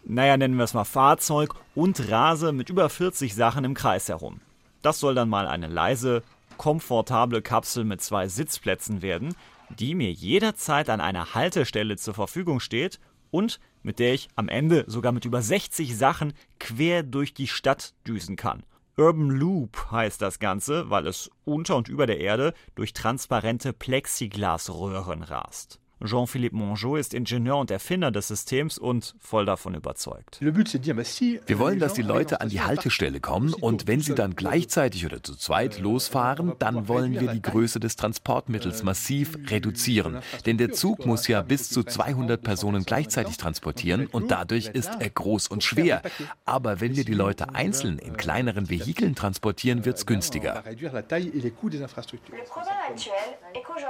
naja, 0.06 0.38
nennen 0.38 0.56
wir 0.56 0.64
es 0.64 0.72
mal 0.72 0.84
Fahrzeug 0.84 1.54
und 1.74 2.10
rase 2.10 2.52
mit 2.52 2.70
über 2.70 2.88
40 2.88 3.34
Sachen 3.34 3.64
im 3.64 3.74
Kreis 3.74 4.08
herum. 4.08 4.40
Das 4.80 5.00
soll 5.00 5.14
dann 5.14 5.28
mal 5.28 5.46
eine 5.46 5.66
leise, 5.66 6.22
komfortable 6.56 7.42
Kapsel 7.42 7.84
mit 7.84 8.00
zwei 8.00 8.28
Sitzplätzen 8.28 9.02
werden, 9.02 9.34
die 9.68 9.94
mir 9.94 10.12
jederzeit 10.12 10.88
an 10.88 11.02
einer 11.02 11.34
Haltestelle 11.34 11.98
zur 11.98 12.14
Verfügung 12.14 12.58
steht 12.58 13.00
und 13.34 13.58
mit 13.82 13.98
der 13.98 14.14
ich 14.14 14.28
am 14.36 14.48
Ende 14.48 14.84
sogar 14.86 15.10
mit 15.10 15.24
über 15.24 15.42
60 15.42 15.96
Sachen 15.96 16.34
quer 16.60 17.02
durch 17.02 17.34
die 17.34 17.48
Stadt 17.48 17.92
düsen 18.06 18.36
kann. 18.36 18.62
Urban 18.96 19.28
Loop 19.28 19.90
heißt 19.90 20.22
das 20.22 20.38
Ganze, 20.38 20.88
weil 20.88 21.08
es 21.08 21.28
unter 21.44 21.74
und 21.74 21.88
über 21.88 22.06
der 22.06 22.20
Erde 22.20 22.54
durch 22.76 22.92
transparente 22.92 23.72
Plexiglasröhren 23.72 25.24
rast. 25.24 25.80
Jean-Philippe 26.04 26.54
Mongeau 26.54 26.96
ist 26.96 27.14
Ingenieur 27.14 27.56
und 27.56 27.70
Erfinder 27.70 28.10
des 28.10 28.28
Systems 28.28 28.78
und 28.78 29.14
voll 29.20 29.46
davon 29.46 29.74
überzeugt. 29.74 30.38
Wir 30.40 31.58
wollen, 31.58 31.78
dass 31.78 31.94
die 31.94 32.02
Leute 32.02 32.40
an 32.40 32.50
die 32.50 32.60
Haltestelle 32.60 33.20
kommen 33.20 33.54
und 33.54 33.86
wenn 33.86 34.00
sie 34.00 34.14
dann 34.14 34.36
gleichzeitig 34.36 35.06
oder 35.06 35.22
zu 35.22 35.34
zweit 35.34 35.78
losfahren, 35.78 36.52
dann 36.58 36.88
wollen 36.88 37.12
wir 37.18 37.28
die 37.32 37.40
Größe 37.40 37.80
des 37.80 37.96
Transportmittels 37.96 38.82
massiv 38.82 39.38
reduzieren. 39.48 40.18
Denn 40.46 40.58
der 40.58 40.72
Zug 40.72 41.06
muss 41.06 41.26
ja 41.26 41.40
bis 41.42 41.70
zu 41.70 41.82
200 41.82 42.42
Personen 42.42 42.84
gleichzeitig 42.84 43.38
transportieren 43.38 44.06
und 44.06 44.30
dadurch 44.30 44.68
ist 44.68 44.90
er 44.98 45.08
groß 45.10 45.48
und 45.48 45.64
schwer. 45.64 46.02
Aber 46.44 46.80
wenn 46.80 46.96
wir 46.96 47.04
die 47.04 47.14
Leute 47.14 47.54
einzeln 47.54 47.98
in 47.98 48.16
kleineren 48.16 48.68
Vehikeln 48.68 49.14
transportieren, 49.14 49.84
wird 49.84 49.96
es 49.96 50.06
günstiger. 50.06 50.62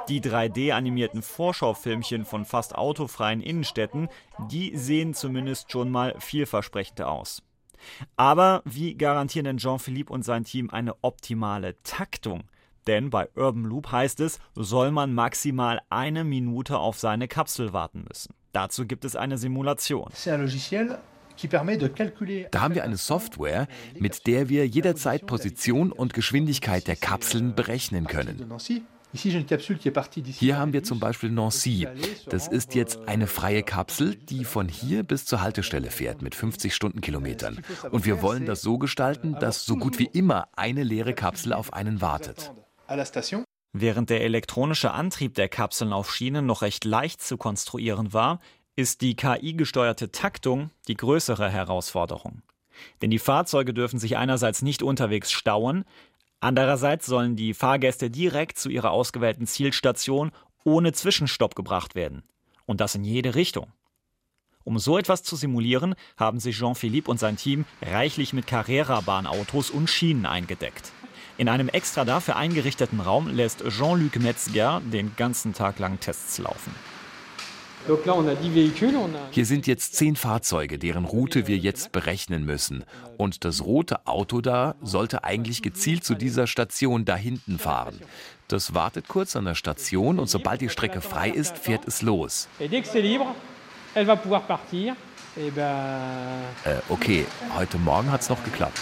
Die 0.09 0.21
3D-animierten 0.21 1.23
Vorschau-Filmchen 2.05 2.25
von 2.25 2.45
fast 2.45 2.75
autofreien 2.75 3.41
Innenstädten, 3.41 4.09
die 4.51 4.77
sehen 4.77 5.15
zumindest 5.15 5.73
schon 5.73 5.91
mal 5.91 6.15
vielversprechender 6.19 7.09
aus. 7.09 7.43
Aber 8.17 8.63
wie 8.65 8.95
garantieren 8.95 9.45
denn 9.45 9.57
Jean-Philippe 9.59 10.13
und 10.13 10.25
sein 10.25 10.45
Team 10.45 10.71
eine 10.71 10.95
optimale 11.03 11.77
Taktung? 11.83 12.45
Denn 12.87 13.11
bei 13.11 13.29
Urban 13.35 13.65
Loop 13.65 13.93
heißt 13.93 14.21
es, 14.21 14.39
soll 14.55 14.91
man 14.91 15.15
maximal 15.15 15.81
eine 15.89 16.25
Minute 16.25 16.79
auf 16.79 16.99
seine 16.99 17.29
Kapsel 17.29 17.73
warten 17.73 18.05
müssen. 18.09 18.35
Dazu 18.53 18.87
gibt 18.87 19.05
es 19.05 19.17
eine 19.17 19.39
Simulation. 19.39 20.11
Da 22.51 22.61
haben 22.61 22.75
wir 22.75 22.85
eine 22.85 22.97
Software, 22.97 23.67
mit 23.99 24.27
der 24.27 24.49
wir 24.49 24.69
jederzeit 24.69 25.27
Position 25.27 25.91
und 25.91 26.15
Geschwindigkeit 26.15 26.87
der 26.87 26.97
Kapseln 26.97 27.55
berechnen 27.55 28.07
können. 28.07 28.49
Hier 29.15 30.59
haben 30.59 30.73
wir 30.73 30.83
zum 30.83 30.99
Beispiel 30.99 31.31
Nancy. 31.31 31.87
Das 32.29 32.49
ist 32.49 32.75
jetzt 32.75 33.07
eine 33.07 33.27
freie 33.27 33.63
Kapsel, 33.63 34.17
die 34.17 34.45
von 34.45 34.69
hier 34.69 35.05
bis 35.05 35.25
zur 35.25 35.41
Haltestelle 35.41 35.91
fährt 35.91 36.21
mit 36.21 36.35
50 36.35 36.75
Stundenkilometern. 36.75 37.65
Und 37.91 38.05
wir 38.05 38.23
wollen 38.23 38.45
das 38.45 38.61
so 38.63 38.77
gestalten, 38.79 39.37
dass 39.39 39.65
so 39.65 39.77
gut 39.77 39.99
wie 39.99 40.09
immer 40.13 40.49
eine 40.57 40.83
leere 40.83 41.15
Kapsel 41.15 41.53
auf 41.53 41.73
einen 41.73 42.01
wartet. 42.01 42.53
Während 43.73 44.11
der 44.11 44.23
elektronische 44.23 44.93
Antrieb 44.93 45.35
der 45.35 45.49
Kapseln 45.49 45.93
auf 45.93 46.13
Schienen 46.13 46.47
noch 46.47 46.63
recht 46.63 46.85
leicht 46.85 47.23
zu 47.23 47.37
konstruieren 47.37 48.13
war, 48.13 48.41
ist 48.77 49.01
die 49.01 49.15
KI-gesteuerte 49.15 50.11
Taktung 50.11 50.71
die 50.89 50.97
größere 50.97 51.49
Herausforderung. 51.49 52.43
Denn 53.03 53.11
die 53.11 53.19
Fahrzeuge 53.19 53.73
dürfen 53.73 53.99
sich 53.99 54.17
einerseits 54.17 54.63
nicht 54.63 54.83
unterwegs 54.83 55.31
stauen, 55.31 55.85
Andererseits 56.41 57.07
sollen 57.07 57.37
die 57.37 57.55
Fahrgäste 57.55 58.11
direkt 58.11 58.59
zu 58.59 58.69
ihrer 58.69 58.91
ausgewählten 58.91 59.47
Zielstation 59.47 60.31
ohne 60.65 60.93
Zwischenstopp 60.93 61.55
gebracht 61.55 61.95
werden. 61.95 62.23
Und 62.67 62.81
das 62.81 62.95
in 62.95 63.05
jede 63.05 63.35
Richtung. 63.35 63.73
Um 64.65 64.79
so 64.79 64.97
etwas 64.97 65.23
zu 65.23 65.37
simulieren, 65.37 65.95
haben 66.17 66.41
sich 66.41 66.57
Jean-Philippe 66.57 67.11
und 67.11 67.19
sein 67.19 67.37
Team 67.37 67.67
reichlich 67.83 68.33
mit 68.33 68.47
Carrera-Bahnautos 68.47 69.71
und 69.71 69.91
Schienen 69.91 70.25
eingedeckt. 70.25 70.93
In 71.37 71.49
einem 71.49 71.69
extra 71.69 72.05
dafür 72.05 72.37
eingerichteten 72.37 73.01
Raum 73.01 73.29
lässt 73.29 73.63
Jean-Luc 73.69 74.17
Metzger 74.21 74.81
den 74.85 75.17
ganzen 75.17 75.53
Tag 75.53 75.79
lang 75.79 76.01
Tests 76.01 76.39
laufen. 76.39 76.75
Hier 79.31 79.47
sind 79.47 79.67
jetzt 79.67 79.95
zehn 79.95 80.17
Fahrzeuge, 80.17 80.79
deren 80.79 81.05
Route 81.05 81.47
wir 81.47 81.59
jetzt 81.59 81.93
berechnen 81.93 82.45
müssen. 82.45 82.85
Und 83.19 83.45
das 83.45 83.63
rote 83.65 84.07
Auto 84.07 84.41
da 84.41 84.75
sollte 84.83 85.25
eigentlich 85.25 85.61
gezielt 85.61 86.03
zu 86.05 86.15
dieser 86.15 86.47
Station 86.47 87.05
da 87.05 87.17
hinten 87.17 87.59
fahren. 87.59 88.01
Das 88.49 88.75
wartet 88.75 89.09
kurz 89.09 89.37
an 89.37 89.45
der 89.45 89.55
Station 89.55 90.19
und 90.19 90.29
sobald 90.29 90.61
die 90.61 90.69
Strecke 90.69 91.01
frei 91.01 91.29
ist, 91.31 91.59
fährt 91.59 91.87
es 91.87 92.03
los. 92.03 92.49
Eh 92.59 92.69
äh, 96.65 96.79
okay, 96.89 97.27
heute 97.57 97.79
Morgen 97.79 98.13
hat 98.13 98.21
es 98.21 98.29
noch 98.29 98.43
geklappt. 98.45 98.81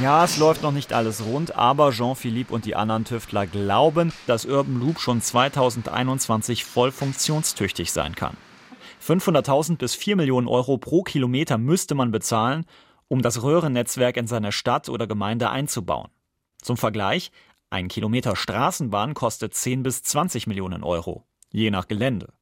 Ja, 0.00 0.24
es 0.24 0.36
läuft 0.36 0.62
noch 0.62 0.70
nicht 0.70 0.92
alles 0.92 1.24
rund, 1.24 1.56
aber 1.56 1.90
Jean-Philippe 1.90 2.54
und 2.54 2.64
die 2.64 2.76
anderen 2.76 3.04
Tüftler 3.04 3.46
glauben, 3.46 4.12
dass 4.28 4.44
Urban 4.44 4.78
Loop 4.78 5.00
schon 5.00 5.20
2021 5.20 6.64
voll 6.64 6.92
funktionstüchtig 6.92 7.90
sein 7.90 8.14
kann. 8.14 8.36
500.000 9.04 9.78
bis 9.78 9.96
4 9.96 10.14
Millionen 10.14 10.46
Euro 10.46 10.78
pro 10.78 11.02
Kilometer 11.02 11.58
müsste 11.58 11.96
man 11.96 12.12
bezahlen, 12.12 12.64
um 13.08 13.20
das 13.20 13.42
Röhrennetzwerk 13.42 14.16
in 14.16 14.28
seiner 14.28 14.52
Stadt 14.52 14.88
oder 14.88 15.08
Gemeinde 15.08 15.50
einzubauen. 15.50 16.08
Zum 16.62 16.76
Vergleich, 16.76 17.32
ein 17.68 17.88
Kilometer 17.88 18.36
Straßenbahn 18.36 19.14
kostet 19.14 19.54
10 19.54 19.82
bis 19.82 20.04
20 20.04 20.46
Millionen 20.46 20.84
Euro, 20.84 21.24
je 21.50 21.72
nach 21.72 21.88
Gelände. 21.88 22.32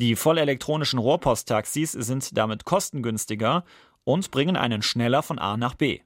Die 0.00 0.16
vollelektronischen 0.16 0.98
Rohrposttaxis 0.98 1.92
sind 1.92 2.36
damit 2.36 2.64
kostengünstiger 2.64 3.64
und 4.02 4.30
bringen 4.30 4.56
einen 4.56 4.82
schneller 4.82 5.22
von 5.22 5.38
A 5.38 5.56
nach 5.56 5.74
B. 5.74 6.00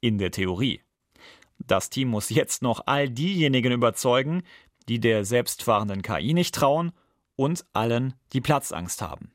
In 0.00 0.18
der 0.18 0.30
Theorie. 0.30 0.80
Das 1.58 1.90
Team 1.90 2.08
muss 2.08 2.30
jetzt 2.30 2.62
noch 2.62 2.82
all 2.86 3.08
diejenigen 3.08 3.72
überzeugen, 3.72 4.42
die 4.88 5.00
der 5.00 5.24
selbstfahrenden 5.24 6.02
KI 6.02 6.32
nicht 6.32 6.54
trauen 6.54 6.92
und 7.34 7.64
allen, 7.72 8.14
die 8.32 8.40
Platzangst 8.40 9.02
haben. 9.02 9.32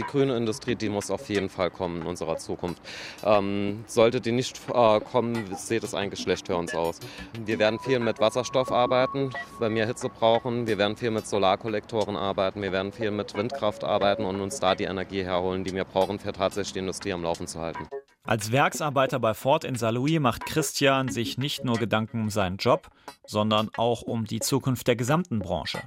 Die 0.00 0.06
grüne 0.06 0.34
Industrie, 0.34 0.76
die 0.76 0.88
muss 0.88 1.10
auf 1.10 1.28
jeden 1.28 1.50
Fall 1.50 1.70
kommen 1.70 2.00
in 2.00 2.06
unserer 2.06 2.38
Zukunft. 2.38 2.80
Ähm, 3.22 3.84
sollte 3.86 4.22
die 4.22 4.32
nicht 4.32 4.58
äh, 4.72 5.00
kommen, 5.00 5.54
sieht 5.54 5.84
es 5.84 5.92
eigentlich 5.92 6.20
schlecht 6.20 6.46
für 6.46 6.56
uns 6.56 6.74
aus. 6.74 7.00
Wir 7.44 7.58
werden 7.58 7.78
viel 7.78 7.98
mit 7.98 8.18
Wasserstoff 8.18 8.72
arbeiten, 8.72 9.30
weil 9.58 9.74
wir 9.74 9.86
Hitze 9.86 10.08
brauchen. 10.08 10.66
Wir 10.66 10.78
werden 10.78 10.96
viel 10.96 11.10
mit 11.10 11.26
Solarkollektoren 11.26 12.16
arbeiten. 12.16 12.62
Wir 12.62 12.72
werden 12.72 12.92
viel 12.92 13.10
mit 13.10 13.34
Windkraft 13.34 13.84
arbeiten 13.84 14.24
und 14.24 14.40
uns 14.40 14.58
da 14.58 14.74
die 14.74 14.84
Energie 14.84 15.22
herholen, 15.22 15.64
die 15.64 15.74
wir 15.74 15.84
brauchen, 15.84 16.18
für 16.18 16.32
tatsächlich 16.32 16.72
die 16.72 16.78
Industrie 16.78 17.12
am 17.12 17.22
Laufen 17.22 17.46
zu 17.46 17.60
halten. 17.60 17.86
Als 18.22 18.52
Werksarbeiter 18.52 19.20
bei 19.20 19.34
Ford 19.34 19.64
in 19.64 19.74
Saarlouis 19.74 20.18
macht 20.18 20.46
Christian 20.46 21.08
sich 21.08 21.36
nicht 21.36 21.64
nur 21.64 21.76
Gedanken 21.76 22.22
um 22.22 22.30
seinen 22.30 22.56
Job, 22.56 22.88
sondern 23.26 23.68
auch 23.76 24.00
um 24.00 24.24
die 24.24 24.40
Zukunft 24.40 24.86
der 24.86 24.96
gesamten 24.96 25.40
Branche. 25.40 25.80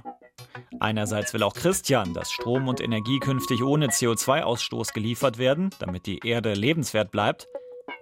Einerseits 0.80 1.32
will 1.32 1.42
auch 1.42 1.54
Christian, 1.54 2.14
dass 2.14 2.32
Strom 2.32 2.68
und 2.68 2.80
Energie 2.80 3.18
künftig 3.18 3.62
ohne 3.62 3.88
CO2-Ausstoß 3.88 4.92
geliefert 4.92 5.38
werden, 5.38 5.70
damit 5.78 6.06
die 6.06 6.20
Erde 6.24 6.54
lebenswert 6.54 7.10
bleibt. 7.10 7.48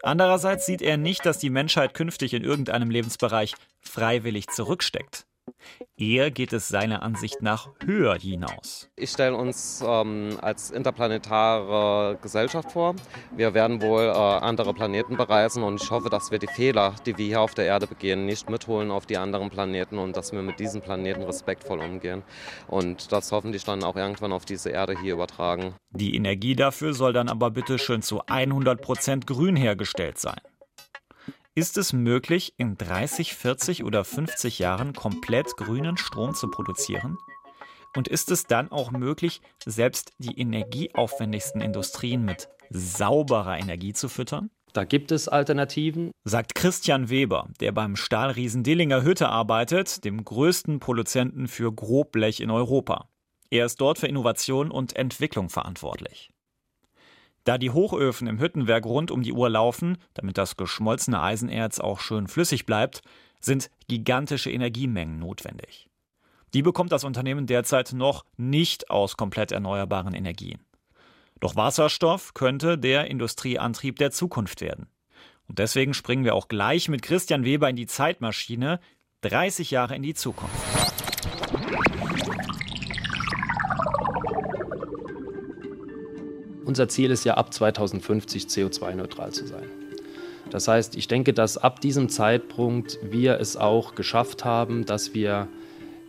Andererseits 0.02 0.66
sieht 0.66 0.82
er 0.82 0.96
nicht, 0.96 1.24
dass 1.24 1.38
die 1.38 1.50
Menschheit 1.50 1.94
künftig 1.94 2.34
in 2.34 2.42
irgendeinem 2.42 2.90
Lebensbereich 2.90 3.54
freiwillig 3.80 4.48
zurücksteckt. 4.48 5.26
Eher 5.96 6.30
geht 6.30 6.52
es 6.52 6.68
seiner 6.68 7.02
Ansicht 7.02 7.42
nach 7.42 7.68
höher 7.85 8.16
hinaus. 8.16 8.90
Ich 8.96 9.11
stelle 9.11 9.37
uns 9.37 9.83
ähm, 9.87 10.38
als 10.40 10.70
interplanetare 10.70 12.18
Gesellschaft 12.20 12.72
vor. 12.72 12.96
Wir 13.37 13.55
werden 13.55 13.81
wohl 13.83 14.02
äh, 14.02 14.11
andere 14.11 14.74
Planeten 14.74 15.16
bereisen 15.16 15.62
und 15.62 15.81
ich 15.81 15.90
hoffe, 15.90 16.11
dass 16.11 16.31
wir 16.31 16.38
die 16.38 16.48
Fehler, 16.48 16.94
die 17.07 17.16
wir 17.18 17.26
hier 17.26 17.40
auf 17.40 17.55
der 17.55 17.66
Erde 17.66 17.87
begehen, 17.87 18.26
nicht 18.26 18.50
mitholen 18.50 18.90
auf 18.90 19.07
die 19.07 19.16
anderen 19.16 19.50
Planeten 19.50 19.98
und 19.98 20.16
dass 20.16 20.33
wir 20.33 20.42
mit 20.42 20.59
diesen 20.59 20.81
Planeten 20.81 21.22
respektvoll 21.22 21.78
umgehen 21.78 22.22
und 22.66 23.12
das 23.12 23.31
hoffentlich 23.31 23.64
dann 23.64 23.85
auch 23.85 23.96
irgendwann 23.96 24.33
auf 24.33 24.44
diese 24.44 24.70
Erde 24.70 24.98
hier 25.00 25.14
übertragen. 25.14 25.74
Die 25.90 26.16
Energie 26.16 26.57
dafür 26.57 26.94
soll 26.94 27.12
dann 27.12 27.28
aber 27.28 27.50
bitte 27.50 27.78
schön 27.78 28.02
zu 28.02 28.22
100 28.26 28.81
Prozent 28.81 29.26
grün 29.26 29.57
hergestellt 29.57 30.18
sein. 30.18 30.40
Ist 31.54 31.76
es 31.76 31.92
möglich, 31.92 32.54
in 32.56 32.78
30, 32.78 33.34
40 33.34 33.84
oder 33.84 34.04
50 34.04 34.58
Jahren 34.58 34.94
komplett 34.94 35.54
grünen 35.58 35.98
Strom 35.98 36.34
zu 36.34 36.50
produzieren? 36.50 37.18
Und 37.94 38.08
ist 38.08 38.30
es 38.30 38.46
dann 38.46 38.72
auch 38.72 38.90
möglich, 38.90 39.42
selbst 39.66 40.12
die 40.16 40.40
energieaufwendigsten 40.40 41.60
Industrien 41.60 42.24
mit 42.24 42.48
sauberer 42.70 43.58
Energie 43.58 43.92
zu 43.92 44.08
füttern? 44.08 44.48
Da 44.72 44.84
gibt 44.84 45.12
es 45.12 45.28
Alternativen, 45.28 46.10
sagt 46.24 46.54
Christian 46.54 47.10
Weber, 47.10 47.50
der 47.60 47.72
beim 47.72 47.96
Stahlriesen 47.96 48.62
Dillinger 48.62 49.02
Hütte 49.02 49.28
arbeitet, 49.28 50.06
dem 50.06 50.24
größten 50.24 50.80
Produzenten 50.80 51.48
für 51.48 51.70
Grobblech 51.70 52.40
in 52.40 52.50
Europa. 52.50 53.10
Er 53.50 53.66
ist 53.66 53.78
dort 53.78 53.98
für 53.98 54.06
Innovation 54.06 54.70
und 54.70 54.96
Entwicklung 54.96 55.50
verantwortlich. 55.50 56.30
Da 57.44 57.59
die 57.59 57.70
Hochöfen 57.70 58.28
im 58.28 58.38
Hüttenwerk 58.38 58.85
rund 58.87 59.11
um 59.11 59.22
die 59.22 59.33
Uhr 59.33 59.50
laufen, 59.50 59.98
damit 60.14 60.38
das 60.38 60.57
geschmolzene 60.57 61.20
Eisenerz 61.20 61.81
auch 61.81 62.00
schön 62.00 62.28
flüssig 62.28 62.66
bleibt, 62.66 63.02
sind 63.40 63.70
gigantische 63.88 64.50
Energiemengen 64.50 65.18
notwendig. 65.18 65.88
Die 66.55 66.62
bekommt 66.62 66.92
das 66.92 67.05
Unternehmen 67.05 67.46
derzeit 67.46 67.92
noch 67.92 68.24
nicht 68.37 68.90
aus 68.90 69.16
komplett 69.16 69.52
erneuerbaren 69.52 70.14
Energien. 70.14 70.61
Doch 71.40 71.57
Wasserstoff 71.57 72.35
könnte 72.35 72.78
der 72.78 73.11
Industrieantrieb 73.11 73.96
der 73.96 74.12
Zukunft 74.12 74.61
werden. 74.61 74.87
Und 75.48 75.59
deswegen 75.59 75.94
springen 75.94 76.24
wir 76.24 76.37
auch 76.37 76.46
gleich 76.46 76.88
mit 76.88 77.02
Christian 77.02 77.44
Weber 77.44 77.68
in 77.68 77.76
die 77.76 77.87
Zeitmaschine 77.87 78.78
30 79.22 79.72
Jahre 79.72 79.96
in 79.96 80.02
die 80.02 80.14
Zukunft. 80.14 80.91
Unser 86.72 86.88
Ziel 86.88 87.11
ist 87.11 87.24
ja 87.24 87.35
ab 87.35 87.52
2050 87.52 88.44
CO2-neutral 88.44 89.30
zu 89.30 89.46
sein. 89.46 89.64
Das 90.48 90.68
heißt, 90.68 90.96
ich 90.96 91.06
denke, 91.06 91.35
dass 91.35 91.58
ab 91.58 91.82
diesem 91.82 92.08
Zeitpunkt 92.08 92.98
wir 93.02 93.38
es 93.38 93.58
auch 93.58 93.94
geschafft 93.94 94.46
haben, 94.46 94.87
dass 94.87 95.12
wir 95.12 95.48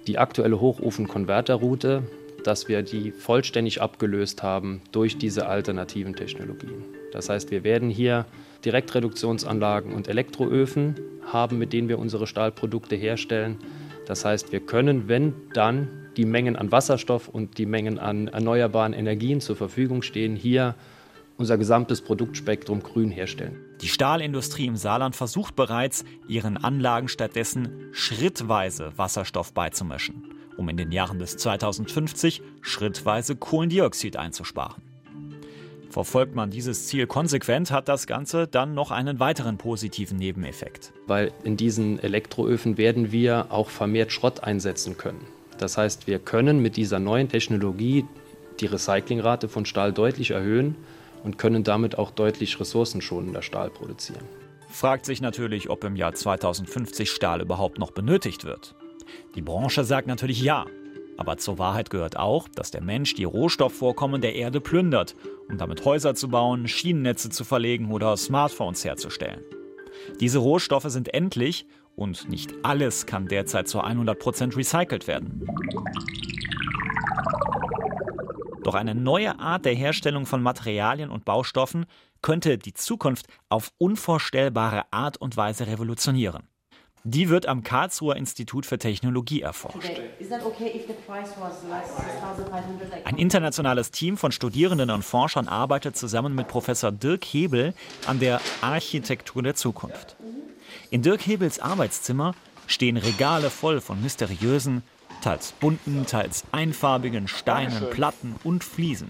die 0.07 0.17
aktuelle 0.17 0.61
Hochofenkonverterroute, 0.61 2.03
dass 2.45 2.69
wir 2.69 2.81
die 2.81 3.11
vollständig 3.11 3.81
abgelöst 3.81 4.41
haben 4.41 4.81
durch 4.93 5.17
diese 5.17 5.47
alternativen 5.47 6.15
Technologien. 6.15 6.85
Das 7.11 7.27
heißt, 7.27 7.51
wir 7.51 7.65
werden 7.65 7.89
hier 7.89 8.25
Direktreduktionsanlagen 8.63 9.91
und 9.91 10.07
Elektroöfen 10.07 10.95
haben, 11.25 11.57
mit 11.57 11.73
denen 11.73 11.89
wir 11.89 11.99
unsere 11.99 12.25
Stahlprodukte 12.25 12.95
herstellen. 12.95 13.57
Das 14.05 14.25
heißt, 14.25 14.51
wir 14.51 14.59
können, 14.59 15.07
wenn 15.07 15.33
dann 15.53 15.87
die 16.17 16.25
Mengen 16.25 16.55
an 16.55 16.71
Wasserstoff 16.71 17.27
und 17.27 17.57
die 17.57 17.65
Mengen 17.65 17.99
an 17.99 18.27
erneuerbaren 18.27 18.93
Energien 18.93 19.41
zur 19.41 19.55
Verfügung 19.55 20.01
stehen, 20.01 20.35
hier 20.35 20.75
unser 21.37 21.57
gesamtes 21.57 22.01
Produktspektrum 22.01 22.83
grün 22.83 23.09
herstellen. 23.09 23.57
Die 23.81 23.87
Stahlindustrie 23.87 24.67
im 24.67 24.75
Saarland 24.75 25.15
versucht 25.15 25.55
bereits, 25.55 26.05
ihren 26.27 26.57
Anlagen 26.57 27.07
stattdessen 27.07 27.89
schrittweise 27.91 28.91
Wasserstoff 28.97 29.53
beizumischen, 29.53 30.23
um 30.57 30.69
in 30.69 30.77
den 30.77 30.91
Jahren 30.91 31.17
bis 31.17 31.37
2050 31.37 32.41
schrittweise 32.61 33.35
Kohlendioxid 33.35 34.15
einzusparen. 34.15 34.92
Verfolgt 35.93 36.33
man 36.33 36.49
dieses 36.49 36.87
Ziel 36.87 37.05
konsequent, 37.05 37.69
hat 37.69 37.87
das 37.87 38.07
Ganze 38.07 38.47
dann 38.47 38.73
noch 38.73 38.89
einen 38.89 39.19
weiteren 39.19 39.59
positiven 39.59 40.17
Nebeneffekt. 40.17 40.91
Weil 41.05 41.31
in 41.43 41.55
diesen 41.55 41.99
Elektroöfen 41.99 42.79
werden 42.79 43.11
wir 43.11 43.51
auch 43.51 43.69
vermehrt 43.69 44.11
Schrott 44.11 44.43
einsetzen 44.43 44.97
können. 44.97 45.23
Das 45.59 45.77
heißt, 45.77 46.07
wir 46.07 46.17
können 46.17 46.63
mit 46.63 46.77
dieser 46.77 46.97
neuen 46.97 47.29
Technologie 47.29 48.07
die 48.59 48.65
Recyclingrate 48.65 49.47
von 49.47 49.67
Stahl 49.67 49.93
deutlich 49.93 50.31
erhöhen 50.31 50.75
und 51.23 51.37
können 51.37 51.63
damit 51.63 51.99
auch 51.99 52.09
deutlich 52.09 52.59
ressourcenschonender 52.59 53.43
Stahl 53.43 53.69
produzieren. 53.69 54.25
Fragt 54.69 55.05
sich 55.05 55.21
natürlich, 55.21 55.69
ob 55.69 55.83
im 55.83 55.95
Jahr 55.95 56.15
2050 56.15 57.11
Stahl 57.11 57.39
überhaupt 57.39 57.77
noch 57.77 57.91
benötigt 57.91 58.45
wird. 58.45 58.73
Die 59.35 59.43
Branche 59.43 59.83
sagt 59.83 60.07
natürlich 60.07 60.41
ja. 60.41 60.65
Aber 61.17 61.37
zur 61.37 61.57
Wahrheit 61.59 61.89
gehört 61.89 62.17
auch, 62.17 62.47
dass 62.47 62.71
der 62.71 62.81
Mensch 62.81 63.13
die 63.13 63.23
Rohstoffvorkommen 63.23 64.21
der 64.21 64.35
Erde 64.35 64.61
plündert, 64.61 65.15
um 65.49 65.57
damit 65.57 65.85
Häuser 65.85 66.15
zu 66.15 66.29
bauen, 66.29 66.67
Schienennetze 66.67 67.29
zu 67.29 67.43
verlegen 67.43 67.91
oder 67.91 68.17
Smartphones 68.17 68.83
herzustellen. 68.83 69.41
Diese 70.19 70.39
Rohstoffe 70.39 70.89
sind 70.89 71.13
endlich 71.13 71.67
und 71.95 72.29
nicht 72.29 72.53
alles 72.63 73.05
kann 73.05 73.27
derzeit 73.27 73.67
zu 73.67 73.83
100% 73.83 74.55
recycelt 74.55 75.07
werden. 75.07 75.47
Doch 78.63 78.75
eine 78.75 78.95
neue 78.95 79.39
Art 79.39 79.65
der 79.65 79.73
Herstellung 79.75 80.25
von 80.25 80.41
Materialien 80.41 81.09
und 81.09 81.25
Baustoffen 81.25 81.85
könnte 82.21 82.57
die 82.57 82.73
Zukunft 82.73 83.27
auf 83.49 83.71
unvorstellbare 83.77 84.85
Art 84.91 85.17
und 85.17 85.35
Weise 85.35 85.67
revolutionieren. 85.67 86.47
Die 87.05 87.27
wird 87.27 87.47
am 87.47 87.63
Karlsruher 87.63 88.15
Institut 88.15 88.65
für 88.65 88.77
Technologie 88.77 89.41
erforscht. 89.41 89.91
Ein 93.03 93.17
internationales 93.17 93.91
Team 93.91 94.15
von 94.15 94.31
Studierenden 94.31 94.89
und 94.89 95.03
Forschern 95.03 95.49
arbeitet 95.49 95.97
zusammen 95.97 96.33
mit 96.33 96.47
Professor 96.47 96.93
Dirk 96.93 97.25
Hebel 97.25 97.73
an 98.07 98.19
der 98.19 98.39
Architektur 98.61 99.43
der 99.43 99.55
Zukunft. 99.55 100.15
In 100.91 101.01
Dirk 101.01 101.27
Hebels 101.27 101.59
Arbeitszimmer 101.59 102.35
stehen 102.67 102.95
Regale 102.95 103.49
voll 103.49 103.81
von 103.81 104.01
mysteriösen, 104.01 104.81
teils 105.21 105.51
bunten, 105.51 106.05
teils 106.05 106.45
einfarbigen 106.53 107.27
Steinen, 107.27 107.89
Platten 107.89 108.37
und 108.45 108.63
Fliesen. 108.63 109.09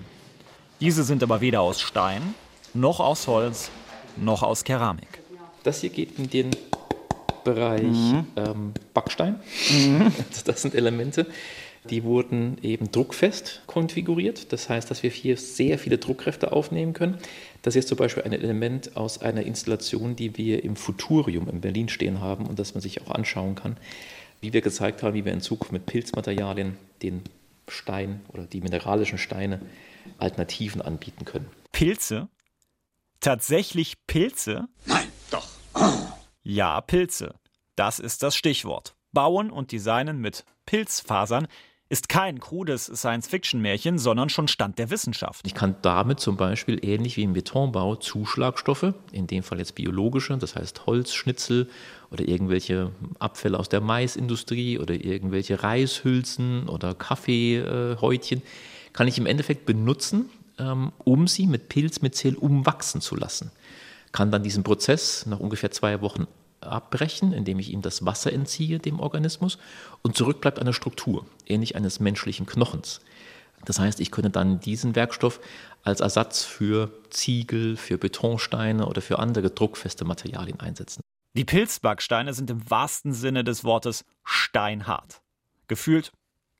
Diese 0.82 1.03
sind 1.03 1.21
aber 1.21 1.41
weder 1.41 1.62
aus 1.62 1.79
Stein, 1.79 2.34
noch 2.73 2.99
aus 2.99 3.27
Holz, 3.27 3.69
noch 4.17 4.41
aus 4.41 4.63
Keramik. 4.63 5.21
Das 5.62 5.82
hier 5.82 5.91
geht 5.91 6.17
in 6.17 6.29
den 6.29 6.51
Bereich 7.43 7.84
mhm. 7.84 8.27
ähm, 8.36 8.73
Backstein. 8.93 9.36
Mhm. 9.71 10.12
Das 10.45 10.62
sind 10.62 10.75
Elemente, 10.75 11.25
die 11.89 12.03
wurden 12.03 12.58
eben 12.62 12.91
druckfest 12.91 13.62
konfiguriert. 13.67 14.51
Das 14.53 14.69
heißt, 14.69 14.89
dass 14.89 15.03
wir 15.03 15.10
hier 15.10 15.38
sehr 15.38 15.77
viele 15.77 15.97
Druckkräfte 15.97 16.51
aufnehmen 16.51 16.93
können. 16.93 17.17
Das 17.62 17.75
ist 17.75 17.88
zum 17.88 17.97
Beispiel 17.97 18.23
ein 18.23 18.34
Element 18.34 18.95
aus 18.95 19.21
einer 19.21 19.43
Installation, 19.43 20.15
die 20.15 20.38
wir 20.38 20.63
im 20.63 20.75
Futurium 20.75 21.49
in 21.49 21.62
Berlin 21.62 21.89
stehen 21.89 22.21
haben 22.21 22.45
und 22.45 22.60
das 22.60 22.73
man 22.73 22.82
sich 22.82 23.01
auch 23.01 23.12
anschauen 23.12 23.56
kann, 23.56 23.77
wie 24.41 24.53
wir 24.53 24.62
gezeigt 24.62 25.03
haben, 25.03 25.13
wie 25.13 25.25
wir 25.25 25.34
in 25.34 25.41
Zukunft 25.41 25.71
mit 25.71 25.86
Pilzmaterialien 25.86 26.77
den 27.01 27.21
Stein 27.67 28.21
oder 28.29 28.43
die 28.43 28.62
mineralischen 28.62 29.17
Steine 29.17 29.62
Alternativen 30.17 30.82
anbieten 30.82 31.25
können. 31.25 31.47
Pilze? 31.71 32.27
Tatsächlich 33.19 33.95
Pilze? 34.06 34.67
Ja, 36.43 36.82
Pilze. 36.82 37.36
Das 37.77 37.99
ist 37.99 38.21
das 38.21 38.36
Stichwort. 38.36 38.95
Bauen 39.13 39.49
und 39.49 39.71
Designen 39.71 40.19
mit 40.19 40.43
Pilzfasern 40.65 41.47
ist 41.88 42.10
kein 42.10 42.39
krudes 42.39 42.86
Science-Fiction-Märchen, 42.86 43.97
sondern 43.97 44.27
schon 44.27 44.49
Stand 44.49 44.77
der 44.77 44.89
Wissenschaft. 44.89 45.45
Ich 45.45 45.53
kann 45.53 45.75
damit 45.84 46.19
zum 46.19 46.36
Beispiel 46.36 46.84
ähnlich 46.84 47.15
wie 47.15 47.23
im 47.23 47.34
Betonbau 47.34 47.95
Zuschlagstoffe, 47.95 48.93
in 49.12 49.27
dem 49.27 49.43
Fall 49.43 49.60
jetzt 49.60 49.75
biologische, 49.75 50.38
das 50.38 50.56
heißt 50.56 50.86
Holzschnitzel 50.86 51.69
oder 52.12 52.27
irgendwelche 52.27 52.91
Abfälle 53.19 53.58
aus 53.58 53.69
der 53.69 53.82
Maisindustrie 53.82 54.79
oder 54.79 54.95
irgendwelche 54.95 55.63
Reishülsen 55.63 56.67
oder 56.67 56.93
Kaffeehäutchen, 56.93 58.41
kann 58.91 59.08
ich 59.08 59.17
im 59.17 59.27
Endeffekt 59.27 59.65
benutzen, 59.65 60.29
ähm, 60.58 60.91
um 61.03 61.27
sie 61.27 61.47
mit 61.47 61.69
Pilzmyzel 61.69 62.36
umwachsen 62.36 62.99
zu 62.99 63.15
lassen 63.15 63.51
kann 64.13 64.32
dann 64.32 64.43
diesen 64.43 64.63
Prozess 64.63 65.26
nach 65.26 65.39
ungefähr 65.41 65.71
zwei 65.71 65.99
Wochen 65.99 66.28
abbrechen, 66.62 67.34
indem 67.34 67.60
ich 67.60 67.71
ihm 67.71 67.82
das 67.82 68.06
Wasser 68.06 68.32
entziehe, 68.32 68.80
dem 68.80 69.02
Organismus, 69.02 69.58
und 70.02 70.15
zurück 70.15 70.39
bleibt 70.39 70.60
eine 70.60 70.71
Struktur, 70.71 71.26
ähnlich 71.45 71.76
eines 71.76 71.99
menschlichen 71.99 72.45
Knochens. 72.45 73.02
Das 73.65 73.80
heißt, 73.80 73.99
ich 73.99 74.12
könnte 74.12 74.30
dann 74.30 74.60
diesen 74.60 74.95
Werkstoff 74.95 75.39
als 75.84 75.99
Ersatz 75.99 76.43
für 76.43 76.91
Ziegel, 77.10 77.76
für 77.76 77.97
Betonsteine 77.97 78.88
oder 78.88 79.02
für 79.02 79.19
andere 79.19 79.49
druckfeste 79.49 80.06
Materialien 80.06 80.60
einsetzen. 80.60 81.02
Die 81.36 81.45
Pilzbacksteine 81.45 82.34
sind 82.34 82.49
im 82.49 82.69
wahrsten 82.69 83.13
Sinne 83.13 83.43
des 83.43 83.63
Wortes 83.63 84.06
steinhart. 84.23 85.21
Gefühlt 85.67 86.12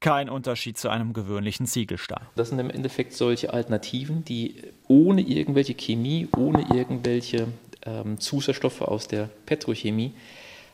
kein 0.04 0.30
Unterschied 0.30 0.78
zu 0.78 0.90
einem 0.90 1.14
gewöhnlichen 1.14 1.66
Ziegelstein. 1.66 2.28
Das 2.36 2.50
sind 2.50 2.60
im 2.60 2.70
Endeffekt 2.70 3.14
solche 3.14 3.54
Alternativen, 3.54 4.24
die 4.24 4.56
ohne 4.88 5.22
irgendwelche 5.22 5.74
Chemie, 5.74 6.28
ohne 6.36 6.66
irgendwelche 6.74 7.48
ähm, 7.86 8.20
Zusatzstoffe 8.20 8.82
aus 8.82 9.08
der 9.08 9.30
Petrochemie 9.46 10.14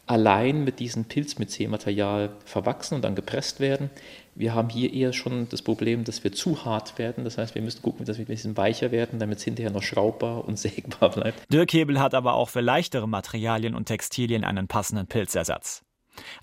allein 0.08 0.64
mit 0.64 0.80
diesem 0.80 1.06
Pilz-mit-C-Material 1.06 2.32
verwachsen 2.44 2.96
und 2.96 3.04
dann 3.04 3.14
gepresst 3.14 3.60
werden. 3.60 3.92
Wir 4.34 4.56
haben 4.56 4.70
hier 4.70 4.92
eher 4.92 5.14
schon 5.14 5.48
das 5.50 5.62
Problem, 5.62 6.04
dass 6.04 6.24
wir 6.24 6.32
zu 6.32 6.66
hart 6.66 6.98
werden. 6.98 7.24
Das 7.24 7.38
heißt, 7.38 7.54
wir 7.54 7.62
müssen 7.62 7.84
gucken, 7.84 8.06
dass 8.06 8.18
wir 8.18 8.26
ein 8.26 8.28
bisschen 8.28 8.58
weicher 8.58 8.92
werden, 8.92 9.20
damit 9.20 9.38
es 9.38 9.44
hinterher 9.44 9.72
noch 9.72 9.84
schraubbar 9.84 10.46
und 10.46 10.58
sägbar 10.60 11.12
bleibt. 11.12 11.54
Dirk 11.54 11.72
Hebel 11.74 12.00
hat 12.00 12.16
aber 12.16 12.34
auch 12.34 12.50
für 12.50 12.62
leichtere 12.62 13.08
Materialien 13.08 13.76
und 13.76 13.86
Textilien 13.86 14.44
einen 14.44 14.68
passenden 14.68 15.06
Pilzersatz. 15.06 15.84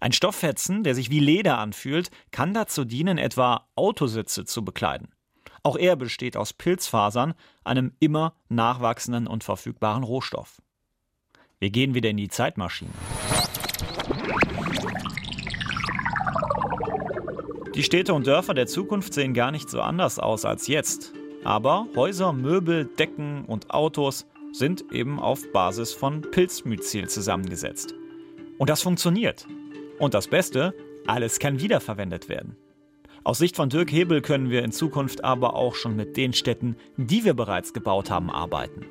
Ein 0.00 0.12
Stofffetzen, 0.12 0.82
der 0.82 0.94
sich 0.94 1.10
wie 1.10 1.20
Leder 1.20 1.58
anfühlt, 1.58 2.10
kann 2.30 2.54
dazu 2.54 2.84
dienen, 2.84 3.18
etwa 3.18 3.68
Autositze 3.74 4.44
zu 4.44 4.64
bekleiden. 4.64 5.08
Auch 5.62 5.76
er 5.76 5.96
besteht 5.96 6.36
aus 6.36 6.52
Pilzfasern, 6.52 7.34
einem 7.64 7.92
immer 7.98 8.34
nachwachsenden 8.48 9.26
und 9.26 9.42
verfügbaren 9.42 10.04
Rohstoff. 10.04 10.62
Wir 11.58 11.70
gehen 11.70 11.94
wieder 11.94 12.10
in 12.10 12.18
die 12.18 12.28
Zeitmaschine. 12.28 12.92
Die 17.74 17.82
Städte 17.82 18.14
und 18.14 18.26
Dörfer 18.26 18.54
der 18.54 18.66
Zukunft 18.66 19.12
sehen 19.12 19.34
gar 19.34 19.50
nicht 19.50 19.68
so 19.68 19.80
anders 19.80 20.18
aus 20.18 20.44
als 20.44 20.66
jetzt. 20.66 21.12
Aber 21.44 21.86
Häuser, 21.94 22.32
Möbel, 22.32 22.86
Decken 22.86 23.44
und 23.44 23.70
Autos 23.70 24.26
sind 24.52 24.92
eben 24.92 25.20
auf 25.20 25.50
Basis 25.52 25.92
von 25.92 26.22
Pilzmyzel 26.22 27.08
zusammengesetzt. 27.08 27.94
Und 28.58 28.70
das 28.70 28.82
funktioniert. 28.82 29.46
Und 29.98 30.14
das 30.14 30.28
Beste, 30.28 30.74
alles 31.06 31.38
kann 31.38 31.60
wiederverwendet 31.60 32.28
werden. 32.28 32.56
Aus 33.24 33.38
Sicht 33.38 33.56
von 33.56 33.70
Dirk 33.70 33.90
Hebel 33.90 34.20
können 34.20 34.50
wir 34.50 34.62
in 34.62 34.72
Zukunft 34.72 35.24
aber 35.24 35.54
auch 35.54 35.74
schon 35.74 35.96
mit 35.96 36.16
den 36.16 36.32
Städten, 36.32 36.76
die 36.96 37.24
wir 37.24 37.34
bereits 37.34 37.72
gebaut 37.72 38.10
haben, 38.10 38.30
arbeiten. 38.30 38.86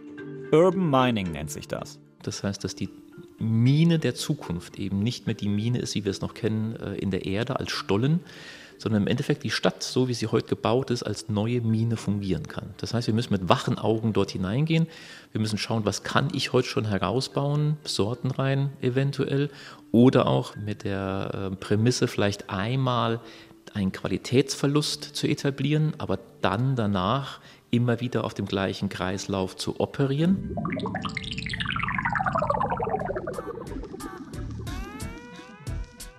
Urban 0.52 0.90
Mining 0.90 1.32
nennt 1.32 1.52
sich 1.52 1.68
das. 1.68 2.00
Das 2.22 2.44
heißt, 2.44 2.64
dass 2.64 2.76
die 2.76 2.90
Mine 3.38 4.00
der 4.00 4.16
Zukunft 4.16 4.80
eben 4.80 5.00
nicht 5.00 5.26
mehr 5.26 5.36
die 5.36 5.48
Mine 5.48 5.80
ist, 5.80 5.96
wie 5.96 6.06
wir 6.06 6.12
es 6.12 6.22
noch 6.22 6.34
kennen, 6.34 6.76
äh, 6.76 6.96
in 6.96 7.12
der 7.12 7.26
Erde 7.26 7.60
als 7.60 7.72
Stollen, 7.72 8.22
sondern 8.78 9.04
im 9.04 9.08
Endeffekt 9.08 9.44
die 9.44 9.52
Stadt, 9.52 9.84
so 9.84 10.08
wie 10.08 10.14
sie 10.14 10.28
heute 10.28 10.48
gebaut 10.48 10.90
ist, 10.90 11.04
als 11.04 11.30
neue 11.30 11.62
Mine 11.62 11.98
fungieren 11.98 12.48
kann. 12.48 12.74
Das 12.78 12.94
heißt, 12.94 13.08
wir 13.08 13.14
müssen 13.14 13.34
mit 13.34 13.50
wachen 13.50 13.78
Augen 13.78 14.14
dort 14.14 14.32
hineingehen. 14.32 14.88
Wir 15.32 15.42
müssen 15.42 15.58
schauen, 15.58 15.86
was 15.86 16.04
kann 16.04 16.30
ich 16.34 16.54
heute 16.54 16.68
schon 16.68 16.86
herausbauen, 16.86 17.78
Sorten 17.84 18.32
rein 18.32 18.72
eventuell, 18.82 19.50
oder 19.92 20.28
auch 20.28 20.56
mit 20.56 20.84
der 20.84 21.52
äh, 21.52 21.56
Prämisse 21.56 22.08
vielleicht 22.08 22.50
einmal 22.50 23.22
einen 23.74 23.92
Qualitätsverlust 23.92 25.16
zu 25.16 25.28
etablieren, 25.28 25.94
aber 25.98 26.20
dann 26.42 26.76
danach 26.76 27.40
immer 27.72 28.00
wieder 28.00 28.24
auf 28.24 28.34
dem 28.34 28.46
gleichen 28.46 28.90
Kreislauf 28.90 29.56
zu 29.56 29.80
operieren. 29.80 30.56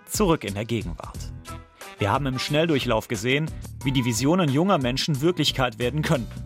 Zurück 0.07 0.45
in 0.45 0.55
der 0.55 0.64
Gegenwart. 0.64 1.19
Wir 1.98 2.11
haben 2.12 2.26
im 2.26 2.38
Schnelldurchlauf 2.38 3.09
gesehen, 3.09 3.50
wie 3.82 3.90
die 3.90 4.04
Visionen 4.04 4.50
junger 4.50 4.76
Menschen 4.76 5.22
Wirklichkeit 5.22 5.78
werden 5.78 6.02
könnten. 6.02 6.44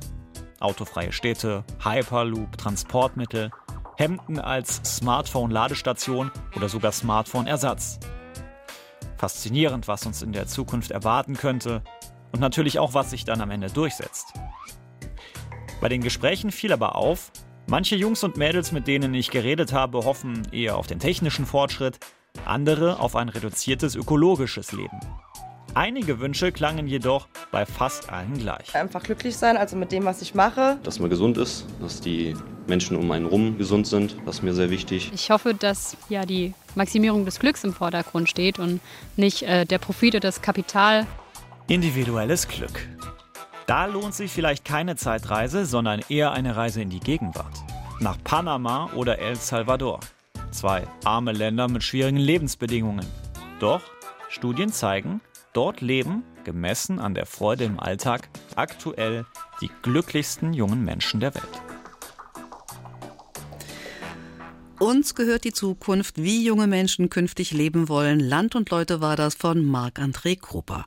Autofreie 0.61 1.11
Städte, 1.11 1.65
Hyperloop, 1.83 2.57
Transportmittel, 2.57 3.51
Hemden 3.97 4.39
als 4.39 4.81
Smartphone-Ladestation 4.85 6.31
oder 6.55 6.69
sogar 6.69 6.93
Smartphone-Ersatz. 6.93 7.99
Faszinierend, 9.17 9.89
was 9.89 10.07
uns 10.07 10.23
in 10.23 10.33
der 10.33 10.47
Zukunft 10.47 10.93
erwarten 10.93 11.35
könnte 11.35 11.83
und 12.31 12.41
natürlich 12.41 12.79
auch, 12.79 12.95
was 12.95 13.11
sich 13.11 13.25
dann 13.25 13.41
am 13.41 13.51
Ende 13.51 13.71
durchsetzt. 13.71 14.33
Bei 15.81 15.89
den 15.89 16.01
Gesprächen 16.01 16.53
fiel 16.53 16.73
aber 16.73 16.95
auf, 16.95 17.33
manche 17.67 17.97
Jungs 17.97 18.23
und 18.23 18.37
Mädels, 18.37 18.71
mit 18.71 18.87
denen 18.87 19.13
ich 19.15 19.31
geredet 19.31 19.73
habe, 19.73 20.05
hoffen 20.05 20.47
eher 20.53 20.77
auf 20.77 20.87
den 20.87 21.01
technischen 21.01 21.45
Fortschritt, 21.45 21.99
andere 22.45 23.01
auf 23.01 23.17
ein 23.17 23.29
reduziertes 23.29 23.95
ökologisches 23.95 24.73
Leben. 24.73 24.99
Einige 25.75 26.19
Wünsche 26.19 26.51
klangen 26.51 26.89
jedoch 26.89 27.29
bei 27.53 27.65
fast 27.65 28.11
allen 28.11 28.37
gleich. 28.37 28.75
Einfach 28.75 29.05
glücklich 29.05 29.37
sein, 29.37 29.57
also 29.57 29.77
mit 29.77 29.93
dem, 29.93 30.05
was 30.05 30.21
ich 30.21 30.35
mache. 30.35 30.79
Dass 30.83 30.99
man 30.99 31.11
gesund 31.11 31.39
ist, 31.39 31.65
dass 31.81 32.01
die 32.01 32.35
Menschen 32.67 32.97
um 32.97 33.11
einen 33.13 33.27
rum 33.27 33.57
gesund 33.57 33.87
sind, 33.87 34.17
das 34.27 34.37
ist 34.37 34.43
mir 34.43 34.53
sehr 34.53 34.71
wichtig. 34.71 35.13
Ich 35.15 35.31
hoffe, 35.31 35.55
dass 35.55 35.97
ja 36.09 36.27
die 36.27 36.55
Maximierung 36.75 37.25
des 37.25 37.39
Glücks 37.39 37.63
im 37.63 37.73
Vordergrund 37.73 38.29
steht 38.29 38.59
und 38.59 38.81
nicht 39.17 39.43
äh, 39.43 39.65
der 39.65 39.79
Profit 39.79 40.15
oder 40.15 40.21
das 40.21 40.43
Kapital. 40.43 41.07
Individuelles 41.69 42.49
Glück. 42.49 42.89
Da 43.67 43.87
lohnt 43.87 44.15
sich 44.15 44.33
vielleicht 44.33 44.65
keine 44.65 44.97
Zeitreise, 44.97 45.67
sondern 45.67 46.01
eher 46.09 46.33
eine 46.33 46.57
Reise 46.57 46.83
in 46.83 46.91
die 46.91 46.99
Gegenwart. 46.99 47.55
Nach 48.01 48.17
Panama 48.25 48.91
oder 48.97 49.21
El 49.21 49.37
Salvador. 49.37 50.01
Zwei 50.51 50.87
arme 51.05 51.33
Länder 51.33 51.69
mit 51.69 51.83
schwierigen 51.83 52.17
Lebensbedingungen. 52.19 53.07
Doch 53.61 53.83
Studien 54.29 54.73
zeigen, 54.73 55.21
Dort 55.53 55.81
leben, 55.81 56.23
gemessen 56.45 57.01
an 57.01 57.15
der 57.15 57.27
Freude 57.27 57.65
im 57.65 57.81
Alltag, 57.81 58.29
aktuell 58.55 59.27
die 59.61 59.71
glücklichsten 59.83 60.53
jungen 60.53 60.85
Menschen 60.85 61.19
der 61.19 61.35
Welt. 61.35 61.63
Uns 64.79 65.17
gehört 65.17 65.43
die 65.43 65.53
Zukunft, 65.53 66.23
wie 66.23 66.45
junge 66.47 66.69
Menschen 66.69 67.11
künftig 67.11 67.51
leben 67.51 67.89
wollen. 67.89 68.21
Land 68.21 68.55
und 68.55 68.71
Leute 68.71 69.01
war 69.01 69.17
das 69.17 69.35
von 69.35 69.65
Marc-André 69.65 70.41
Krupper. 70.41 70.79